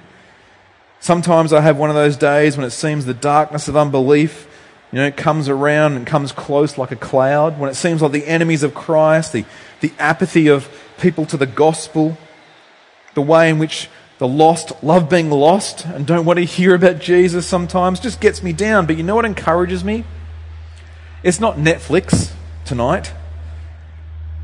Sometimes 1.00 1.52
I 1.52 1.60
have 1.60 1.76
one 1.76 1.90
of 1.90 1.96
those 1.96 2.16
days 2.16 2.56
when 2.56 2.64
it 2.64 2.70
seems 2.70 3.04
the 3.04 3.14
darkness 3.14 3.68
of 3.68 3.76
unbelief, 3.76 4.48
you 4.90 4.98
know, 4.98 5.10
comes 5.10 5.48
around 5.48 5.94
and 5.94 6.06
comes 6.06 6.32
close 6.32 6.78
like 6.78 6.92
a 6.92 6.96
cloud. 6.96 7.58
When 7.58 7.68
it 7.68 7.74
seems 7.74 8.00
like 8.00 8.12
the 8.12 8.26
enemies 8.26 8.62
of 8.62 8.74
Christ, 8.74 9.32
the, 9.32 9.44
the 9.80 9.92
apathy 9.98 10.48
of 10.48 10.68
people 10.98 11.26
to 11.26 11.36
the 11.36 11.46
gospel, 11.46 12.16
the 13.14 13.22
way 13.22 13.50
in 13.50 13.58
which 13.58 13.88
the 14.18 14.28
lost 14.28 14.82
love 14.82 15.10
being 15.10 15.30
lost 15.30 15.84
and 15.84 16.06
don't 16.06 16.24
want 16.24 16.38
to 16.38 16.44
hear 16.44 16.74
about 16.74 17.00
Jesus 17.00 17.46
sometimes 17.46 18.00
just 18.00 18.20
gets 18.20 18.42
me 18.42 18.52
down. 18.52 18.86
But 18.86 18.96
you 18.96 19.02
know 19.02 19.16
what 19.16 19.24
encourages 19.24 19.84
me? 19.84 20.04
It's 21.22 21.40
not 21.40 21.56
Netflix 21.56 22.32
tonight, 22.64 23.12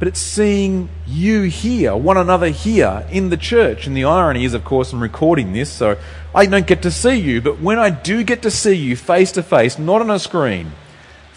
but 0.00 0.08
it's 0.08 0.18
seeing 0.18 0.88
you 1.06 1.42
here, 1.42 1.94
one 1.94 2.16
another 2.16 2.48
here 2.48 3.06
in 3.12 3.30
the 3.30 3.36
church. 3.36 3.86
And 3.86 3.96
the 3.96 4.04
irony 4.04 4.44
is, 4.44 4.54
of 4.54 4.64
course, 4.64 4.92
I'm 4.92 5.00
recording 5.00 5.52
this, 5.52 5.70
so 5.70 5.96
I 6.34 6.46
don't 6.46 6.66
get 6.66 6.82
to 6.82 6.90
see 6.90 7.14
you. 7.14 7.40
But 7.40 7.60
when 7.60 7.78
I 7.78 7.90
do 7.90 8.24
get 8.24 8.42
to 8.42 8.50
see 8.50 8.74
you 8.74 8.96
face 8.96 9.30
to 9.32 9.44
face, 9.44 9.78
not 9.78 10.00
on 10.00 10.10
a 10.10 10.18
screen, 10.18 10.72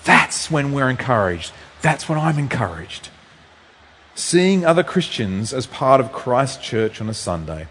that's 0.04 0.50
when 0.50 0.74
we're 0.74 0.90
encouraged. 0.90 1.52
That's 1.84 2.10
when 2.10 2.18
I'm 2.18 2.40
encouraged 2.40 3.10
seeing 4.16 4.64
other 4.66 4.84
Christians 4.84 5.54
as 5.54 5.66
part 5.66 6.00
of 6.00 6.12
Christ's 6.12 6.64
church 6.64 7.02
on 7.02 7.10
a 7.10 7.14
Sunday. 7.14 7.68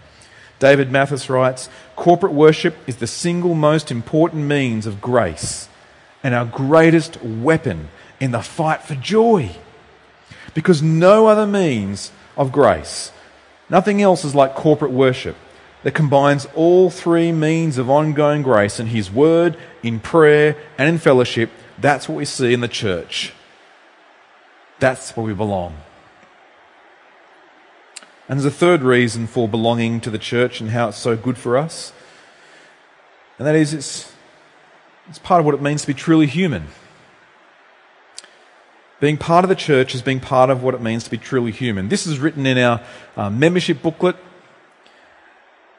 David 0.58 0.90
Mathis 0.90 1.28
writes 1.28 1.68
Corporate 1.96 2.32
worship 2.32 2.76
is 2.86 2.96
the 2.96 3.06
single 3.06 3.54
most 3.54 3.90
important 3.90 4.44
means 4.44 4.86
of 4.86 5.00
grace 5.00 5.68
and 6.22 6.34
our 6.34 6.44
greatest 6.44 7.22
weapon 7.22 7.88
in 8.20 8.30
the 8.30 8.42
fight 8.42 8.82
for 8.82 8.94
joy. 8.94 9.50
Because 10.54 10.82
no 10.82 11.26
other 11.26 11.46
means 11.46 12.12
of 12.36 12.52
grace, 12.52 13.12
nothing 13.68 14.02
else 14.02 14.24
is 14.24 14.34
like 14.34 14.54
corporate 14.54 14.92
worship 14.92 15.36
that 15.82 15.94
combines 15.94 16.46
all 16.54 16.90
three 16.90 17.32
means 17.32 17.78
of 17.78 17.90
ongoing 17.90 18.42
grace 18.42 18.78
in 18.78 18.88
His 18.88 19.10
Word, 19.10 19.56
in 19.82 19.98
prayer, 19.98 20.56
and 20.78 20.88
in 20.88 20.98
fellowship. 20.98 21.50
That's 21.78 22.08
what 22.08 22.16
we 22.16 22.24
see 22.24 22.52
in 22.52 22.60
the 22.60 22.68
church. 22.68 23.32
That's 24.78 25.16
where 25.16 25.26
we 25.26 25.34
belong. 25.34 25.76
And 28.28 28.38
there's 28.38 28.52
a 28.52 28.56
third 28.56 28.82
reason 28.82 29.26
for 29.26 29.48
belonging 29.48 30.00
to 30.02 30.10
the 30.10 30.18
church 30.18 30.60
and 30.60 30.70
how 30.70 30.88
it's 30.88 30.98
so 30.98 31.16
good 31.16 31.36
for 31.36 31.56
us. 31.56 31.92
And 33.38 33.46
that 33.46 33.54
is 33.54 33.74
it's, 33.74 34.12
it's 35.08 35.18
part 35.18 35.40
of 35.40 35.46
what 35.46 35.54
it 35.54 35.62
means 35.62 35.82
to 35.82 35.86
be 35.88 35.94
truly 35.94 36.26
human. 36.26 36.68
Being 39.02 39.16
part 39.16 39.44
of 39.44 39.48
the 39.48 39.56
church 39.56 39.96
is 39.96 40.00
being 40.00 40.20
part 40.20 40.48
of 40.48 40.62
what 40.62 40.74
it 40.76 40.80
means 40.80 41.02
to 41.02 41.10
be 41.10 41.18
truly 41.18 41.50
human. 41.50 41.88
This 41.88 42.06
is 42.06 42.20
written 42.20 42.46
in 42.46 42.56
our 42.56 42.80
uh, 43.16 43.30
membership 43.30 43.82
booklet. 43.82 44.14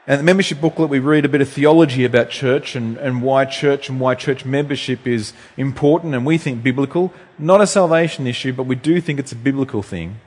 And 0.06 0.20
the 0.20 0.26
membership 0.26 0.60
booklet, 0.60 0.90
we 0.90 1.00
read 1.00 1.24
a 1.24 1.30
bit 1.30 1.40
of 1.40 1.48
theology 1.48 2.04
about 2.04 2.30
church 2.30 2.76
and, 2.76 2.98
and 2.98 3.22
why 3.22 3.46
church 3.46 3.88
and 3.88 4.02
why 4.02 4.16
church 4.16 4.44
membership 4.44 5.08
is 5.08 5.32
important 5.56 6.14
and 6.14 6.26
we 6.26 6.38
think 6.38 6.64
biblical. 6.64 7.14
Not 7.40 7.62
a 7.62 7.66
salvation 7.66 8.28
issue, 8.28 8.52
but 8.52 8.64
we 8.64 8.76
do 8.76 9.00
think 9.00 9.22
it's 9.22 9.32
a 9.32 9.38
biblical 9.38 9.82
thing. 9.82 10.20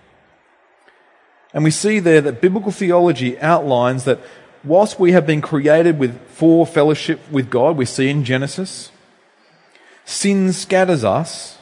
And 1.53 1.65
we 1.65 1.71
see 1.71 2.01
there 2.01 2.23
that 2.23 2.41
biblical 2.41 2.73
theology 2.73 3.39
outlines 3.41 4.05
that 4.05 4.21
whilst 4.65 4.99
we 4.99 5.13
have 5.13 5.27
been 5.27 5.43
created 5.43 5.99
with 5.99 6.19
for 6.31 6.67
fellowship 6.67 7.21
with 7.31 7.51
God, 7.51 7.77
we 7.77 7.85
see 7.85 8.09
in 8.09 8.25
Genesis, 8.25 8.91
sin 10.07 10.51
scatters 10.55 11.05
us, 11.05 11.56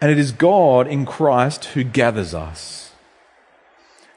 and 0.00 0.10
it 0.10 0.18
is 0.18 0.32
God 0.32 0.86
in 0.86 1.06
Christ 1.06 1.66
who 1.66 1.84
gathers 1.84 2.34
us. 2.34 2.92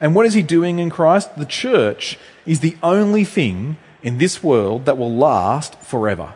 And 0.01 0.15
what 0.15 0.25
is 0.25 0.33
he 0.33 0.41
doing 0.41 0.79
in 0.79 0.89
Christ? 0.89 1.35
The 1.35 1.45
church 1.45 2.17
is 2.45 2.59
the 2.59 2.77
only 2.81 3.23
thing 3.23 3.77
in 4.01 4.17
this 4.17 4.43
world 4.43 4.85
that 4.85 4.97
will 4.97 5.13
last 5.13 5.79
forever. 5.81 6.33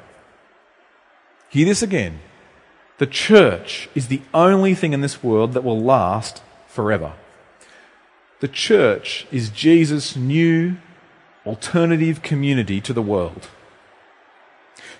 Hear 1.50 1.66
this 1.66 1.82
again. 1.82 2.20
The 2.98 3.08
church 3.08 3.90
is 3.96 4.08
the 4.08 4.22
only 4.34 4.76
thing 4.76 4.94
in 4.94 5.02
this 5.02 5.24
world 5.24 5.54
that 5.54 5.64
will 5.64 5.80
last 5.80 6.42
forever. 6.68 7.14
The 8.40 8.48
church 8.48 9.26
is 9.32 9.50
Jesus' 9.50 10.16
new 10.16 10.78
alternative 11.46 12.22
community 12.22 12.82
to 12.82 12.94
the 12.94 13.02
world. 13.02 13.48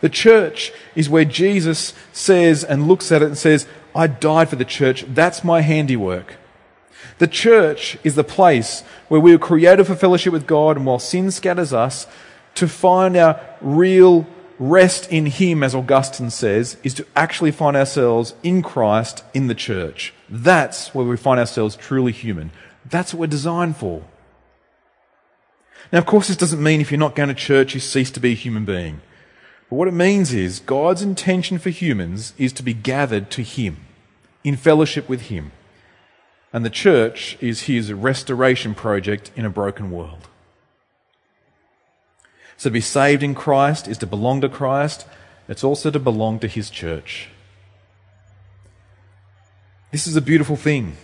The 0.02 0.10
church 0.10 0.72
is 0.96 1.10
where 1.10 1.26
Jesus 1.26 1.94
says 2.12 2.64
and 2.64 2.88
looks 2.88 3.12
at 3.12 3.22
it 3.22 3.28
and 3.28 3.38
says, 3.38 3.68
I 3.96 4.08
died 4.08 4.50
for 4.50 4.56
the 4.56 4.66
church. 4.66 5.06
That's 5.08 5.44
my 5.44 5.62
handiwork. 5.62 6.36
The 7.20 7.28
church 7.28 7.98
is 8.04 8.16
the 8.16 8.24
place 8.24 8.82
where 9.08 9.20
we 9.20 9.32
were 9.32 9.38
created 9.38 9.86
for 9.86 9.96
fellowship 9.96 10.34
with 10.34 10.48
God, 10.48 10.78
and 10.78 10.86
while 10.86 11.00
sin 11.00 11.32
scatters 11.32 11.74
us, 11.74 12.08
to 12.56 12.68
find 12.68 13.16
our 13.18 13.40
real 13.62 14.28
rest 14.60 15.12
in 15.12 15.26
Him, 15.26 15.64
as 15.64 15.76
Augustine 15.76 16.30
says, 16.30 16.78
is 16.84 16.94
to 16.96 17.06
actually 17.16 17.52
find 17.52 17.76
ourselves 17.76 18.34
in 18.44 18.62
Christ 18.62 19.24
in 19.34 19.48
the 19.48 19.56
church. 19.56 20.14
That's 20.30 20.94
where 20.94 21.06
we 21.06 21.18
find 21.18 21.40
ourselves 21.40 21.76
truly 21.76 22.12
human. 22.12 22.52
That's 22.86 23.14
what 23.14 23.22
we're 23.22 23.28
designed 23.28 23.78
for. 23.78 24.04
Now, 25.92 26.00
of 26.00 26.06
course, 26.06 26.28
this 26.28 26.38
doesn't 26.38 26.64
mean 26.64 26.82
if 26.82 26.92
you're 26.92 27.00
not 27.00 27.16
going 27.16 27.30
to 27.30 27.36
church, 27.36 27.74
you 27.74 27.80
cease 27.80 28.12
to 28.12 28.20
be 28.20 28.32
a 28.32 28.36
human 28.36 28.66
being. 28.66 29.02
But 29.70 29.76
what 29.76 29.88
it 29.88 29.94
means 29.94 30.34
is 30.34 30.60
God's 30.60 31.02
intention 31.02 31.60
for 31.60 31.70
humans 31.70 32.34
is 32.38 32.54
to 32.54 32.64
be 32.64 32.74
gathered 32.74 33.30
to 33.32 33.44
Him, 33.44 33.83
in 34.44 34.58
fellowship 34.58 35.08
with 35.08 35.24
Him. 35.24 35.52
And 36.52 36.64
the 36.64 36.70
church 36.70 37.38
is 37.42 37.64
His 37.64 37.92
restoration 37.92 38.76
project 38.76 39.32
in 39.36 39.46
a 39.46 39.50
broken 39.50 39.90
world. 39.90 40.28
So 42.58 42.70
to 42.70 42.74
be 42.74 42.82
saved 42.82 43.24
in 43.24 43.36
Christ 43.36 43.88
is 43.88 43.98
to 44.00 44.08
belong 44.08 44.42
to 44.42 44.50
Christ. 44.50 45.06
It's 45.48 45.64
also 45.64 45.90
to 45.92 46.00
belong 46.00 46.40
to 46.40 46.48
His 46.48 46.70
church. 46.70 47.30
This 49.92 50.08
is 50.08 50.16
a 50.16 50.22
beautiful 50.22 50.56
thing. 50.56 50.98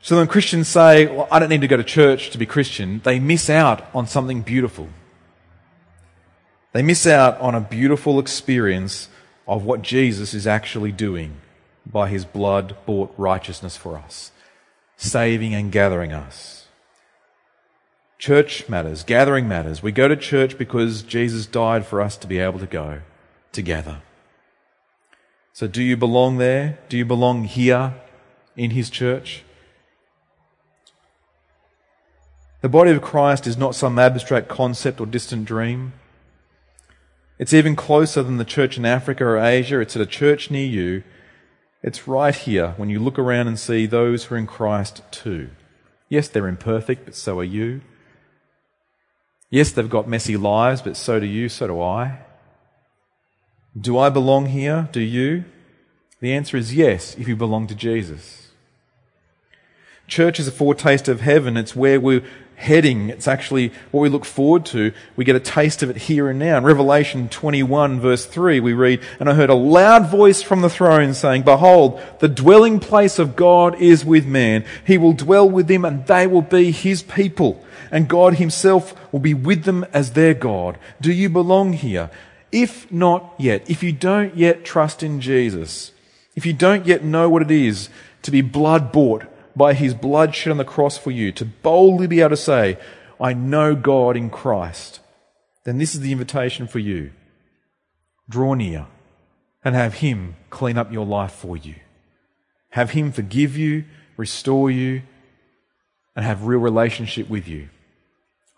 So 0.00 0.16
when 0.16 0.26
Christians 0.26 0.68
say, 0.68 1.06
well, 1.06 1.28
I 1.30 1.38
don't 1.38 1.48
need 1.48 1.62
to 1.62 1.68
go 1.68 1.76
to 1.76 1.84
church 1.84 2.30
to 2.30 2.38
be 2.38 2.46
Christian, 2.46 3.00
they 3.04 3.18
miss 3.18 3.50
out 3.50 3.86
on 3.94 4.06
something 4.06 4.42
beautiful. 4.42 4.88
They 6.72 6.82
miss 6.82 7.06
out 7.06 7.40
on 7.40 7.54
a 7.54 7.60
beautiful 7.60 8.18
experience 8.18 9.08
of 9.48 9.64
what 9.64 9.82
Jesus 9.82 10.34
is 10.34 10.46
actually 10.46 10.92
doing 10.92 11.40
by 11.90 12.08
his 12.08 12.24
blood 12.24 12.76
bought 12.84 13.14
righteousness 13.16 13.76
for 13.76 13.96
us, 13.96 14.32
saving 14.96 15.54
and 15.54 15.70
gathering 15.70 16.12
us. 16.12 16.66
Church 18.18 18.68
matters, 18.68 19.04
gathering 19.04 19.46
matters. 19.46 19.82
We 19.82 19.92
go 19.92 20.08
to 20.08 20.16
church 20.16 20.58
because 20.58 21.02
Jesus 21.02 21.46
died 21.46 21.86
for 21.86 22.00
us 22.00 22.16
to 22.16 22.26
be 22.26 22.38
able 22.38 22.58
to 22.58 22.66
go 22.66 23.02
together. 23.52 24.00
So 25.52 25.66
do 25.66 25.82
you 25.82 25.96
belong 25.96 26.38
there? 26.38 26.78
Do 26.88 26.96
you 26.96 27.04
belong 27.04 27.44
here 27.44 27.94
in 28.56 28.70
his 28.70 28.90
church? 28.90 29.42
The 32.62 32.68
body 32.68 32.90
of 32.90 33.02
Christ 33.02 33.46
is 33.46 33.56
not 33.56 33.74
some 33.74 33.98
abstract 33.98 34.48
concept 34.48 35.00
or 35.00 35.06
distant 35.06 35.44
dream. 35.44 35.92
It's 37.38 37.52
even 37.52 37.76
closer 37.76 38.22
than 38.22 38.38
the 38.38 38.44
church 38.44 38.78
in 38.78 38.86
Africa 38.86 39.24
or 39.24 39.38
Asia. 39.38 39.78
It's 39.80 39.94
at 39.94 40.02
a 40.02 40.06
church 40.06 40.50
near 40.50 40.66
you. 40.66 41.04
It's 41.86 42.08
right 42.08 42.34
here 42.34 42.74
when 42.76 42.90
you 42.90 42.98
look 42.98 43.16
around 43.16 43.46
and 43.46 43.56
see 43.56 43.86
those 43.86 44.24
who 44.24 44.34
are 44.34 44.38
in 44.38 44.48
Christ 44.48 45.02
too. 45.12 45.50
Yes, 46.08 46.26
they're 46.26 46.48
imperfect, 46.48 47.04
but 47.04 47.14
so 47.14 47.38
are 47.38 47.44
you. 47.44 47.80
Yes, 49.50 49.70
they've 49.70 49.88
got 49.88 50.08
messy 50.08 50.36
lives, 50.36 50.82
but 50.82 50.96
so 50.96 51.20
do 51.20 51.26
you, 51.26 51.48
so 51.48 51.68
do 51.68 51.80
I. 51.80 52.18
Do 53.80 53.96
I 53.98 54.08
belong 54.08 54.46
here? 54.46 54.88
Do 54.90 55.00
you? 55.00 55.44
The 56.18 56.34
answer 56.34 56.56
is 56.56 56.74
yes, 56.74 57.14
if 57.18 57.28
you 57.28 57.36
belong 57.36 57.68
to 57.68 57.74
Jesus. 57.76 58.48
Church 60.08 60.40
is 60.40 60.48
a 60.48 60.52
foretaste 60.52 61.06
of 61.06 61.20
heaven. 61.20 61.56
It's 61.56 61.76
where 61.76 62.00
we're 62.00 62.24
heading. 62.56 63.10
It's 63.10 63.28
actually 63.28 63.72
what 63.90 64.00
we 64.00 64.08
look 64.08 64.24
forward 64.24 64.66
to. 64.66 64.92
We 65.14 65.24
get 65.24 65.36
a 65.36 65.40
taste 65.40 65.82
of 65.82 65.90
it 65.90 65.96
here 65.96 66.28
and 66.28 66.38
now. 66.38 66.58
In 66.58 66.64
Revelation 66.64 67.28
21 67.28 68.00
verse 68.00 68.24
3, 68.24 68.60
we 68.60 68.72
read, 68.72 69.00
And 69.20 69.28
I 69.28 69.34
heard 69.34 69.50
a 69.50 69.54
loud 69.54 70.10
voice 70.10 70.42
from 70.42 70.62
the 70.62 70.70
throne 70.70 71.14
saying, 71.14 71.42
Behold, 71.42 72.00
the 72.18 72.28
dwelling 72.28 72.80
place 72.80 73.18
of 73.18 73.36
God 73.36 73.80
is 73.80 74.04
with 74.04 74.26
man. 74.26 74.64
He 74.84 74.98
will 74.98 75.12
dwell 75.12 75.48
with 75.48 75.68
them 75.68 75.84
and 75.84 76.06
they 76.06 76.26
will 76.26 76.42
be 76.42 76.70
his 76.70 77.02
people. 77.02 77.62
And 77.90 78.08
God 78.08 78.34
himself 78.34 78.94
will 79.12 79.20
be 79.20 79.34
with 79.34 79.64
them 79.64 79.84
as 79.92 80.12
their 80.12 80.34
God. 80.34 80.78
Do 81.00 81.12
you 81.12 81.28
belong 81.28 81.74
here? 81.74 82.10
If 82.50 82.90
not 82.90 83.34
yet, 83.38 83.68
if 83.68 83.82
you 83.82 83.92
don't 83.92 84.36
yet 84.36 84.64
trust 84.64 85.02
in 85.02 85.20
Jesus, 85.20 85.92
if 86.34 86.46
you 86.46 86.52
don't 86.52 86.86
yet 86.86 87.04
know 87.04 87.28
what 87.28 87.42
it 87.42 87.50
is 87.50 87.88
to 88.22 88.30
be 88.30 88.40
blood 88.40 88.92
bought, 88.92 89.24
by 89.56 89.72
his 89.72 89.94
blood 89.94 90.34
shed 90.34 90.50
on 90.50 90.58
the 90.58 90.64
cross 90.64 90.98
for 90.98 91.10
you, 91.10 91.32
to 91.32 91.44
boldly 91.44 92.06
be 92.06 92.20
able 92.20 92.30
to 92.30 92.36
say, 92.36 92.78
I 93.18 93.32
know 93.32 93.74
God 93.74 94.16
in 94.16 94.28
Christ, 94.28 95.00
then 95.64 95.78
this 95.78 95.94
is 95.94 96.02
the 96.02 96.12
invitation 96.12 96.66
for 96.66 96.78
you. 96.78 97.10
Draw 98.28 98.54
near 98.54 98.86
and 99.64 99.74
have 99.74 99.94
him 99.94 100.36
clean 100.50 100.76
up 100.76 100.92
your 100.92 101.06
life 101.06 101.32
for 101.32 101.56
you. 101.56 101.76
Have 102.70 102.90
him 102.90 103.10
forgive 103.10 103.56
you, 103.56 103.84
restore 104.16 104.70
you, 104.70 105.02
and 106.14 106.24
have 106.24 106.44
real 106.44 106.60
relationship 106.60 107.28
with 107.28 107.48
you. 107.48 107.70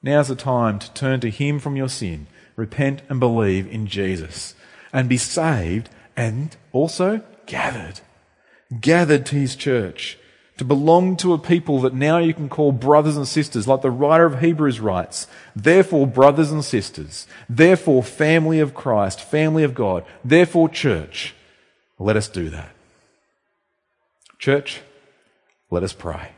Now's 0.03 0.29
the 0.29 0.37
time 0.37 0.79
to 0.81 0.93
turn 0.93 1.21
to 1.21 1.31
him 1.31 1.59
from 1.61 1.77
your 1.77 1.89
sin, 1.89 2.27
repent 2.57 3.03
and 3.09 3.21
believe 3.21 3.67
in 3.67 3.87
Jesus, 3.87 4.55
and 4.93 5.09
be 5.09 5.17
saved 5.17 5.89
and 6.17 6.57
also 6.73 7.23
gathered. 7.47 8.01
Gathered 8.81 9.25
to 9.27 9.37
his 9.37 9.57
church 9.57 10.19
to 10.59 10.65
belong 10.65 11.17
to 11.17 11.33
a 11.33 11.39
people 11.39 11.81
that 11.83 11.95
now 11.95 12.19
you 12.19 12.35
can 12.35 12.49
call 12.49 12.73
brothers 12.73 13.17
and 13.17 13.27
sisters, 13.27 13.69
like 13.69 13.81
the 13.81 13.91
writer 13.91 14.27
of 14.27 14.41
Hebrews 14.41 14.81
writes. 14.81 15.29
Therefore, 15.55 16.07
brothers 16.07 16.51
and 16.51 16.65
sisters, 16.65 17.29
therefore, 17.49 18.03
family 18.03 18.59
of 18.59 18.75
Christ, 18.75 19.21
family 19.21 19.63
of 19.63 19.73
God, 19.73 20.05
therefore, 20.25 20.69
church, 20.69 21.35
let 21.99 22.17
us 22.17 22.29
do 22.29 22.51
that. 22.51 22.71
Church, 24.39 24.81
let 25.71 25.85
us 25.85 25.93
pray. 25.93 26.33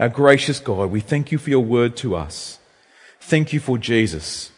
Our 0.00 0.08
gracious 0.08 0.58
God, 0.58 0.90
we 0.90 1.00
thank 1.00 1.30
you 1.30 1.38
for 1.38 1.50
your 1.50 1.64
word 1.64 1.96
to 1.98 2.16
us. 2.16 2.58
Thank 3.20 3.52
you 3.52 3.60
for 3.60 3.76
Jesus. 3.76 4.50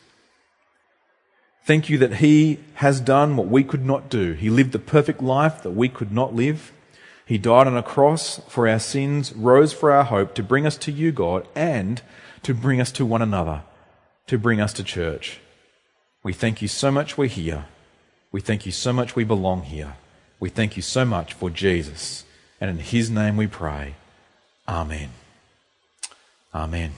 Thank 1.65 1.91
you 1.91 1.99
that 1.99 2.15
he 2.15 2.61
has 2.75 3.01
done 3.01 3.37
what 3.37 3.49
we 3.49 3.65
could 3.65 3.85
not 3.85 4.09
do. 4.09 4.33
He 4.35 4.49
lived 4.49 4.71
the 4.71 4.79
perfect 4.79 5.21
life 5.21 5.65
that 5.65 5.73
we 5.73 5.89
could 5.89 6.13
not 6.13 6.33
live. 6.33 6.73
He 7.27 7.39
died 7.39 7.67
on 7.67 7.77
a 7.77 7.83
cross 7.83 8.41
for 8.49 8.69
our 8.69 8.79
sins, 8.79 9.33
rose 9.35 9.73
for 9.73 9.91
our 9.91 10.05
hope, 10.05 10.35
to 10.37 10.45
bring 10.45 10.65
us 10.65 10.77
to 10.79 10.93
you, 10.93 11.11
God, 11.11 11.47
and 11.57 12.01
to 12.45 12.55
bring 12.55 12.81
us 12.81 12.93
to 12.93 13.05
one 13.05 13.21
another, 13.21 13.65
to 14.29 14.39
bring 14.39 14.61
us 14.61 14.73
to 14.75 14.85
church. 14.85 15.41
We 16.23 16.33
thank 16.33 16.63
you 16.63 16.69
so 16.69 16.93
much 16.93 17.19
we're 17.19 17.29
here. 17.29 17.67
We 18.31 18.41
thank 18.41 18.65
you 18.65 18.71
so 18.71 18.93
much 18.93 19.17
we 19.17 19.25
belong 19.25 19.63
here. 19.63 19.97
We 20.39 20.51
thank 20.51 20.77
you 20.77 20.83
so 20.83 21.05
much 21.05 21.35
for 21.35 21.51
Jesus. 21.51 22.25
And 22.61 22.71
in 22.71 22.79
his 22.79 23.11
name 23.11 23.37
we 23.37 23.49
pray. 23.49 23.97
Amen. 24.69 25.11
Amen. 26.55 26.93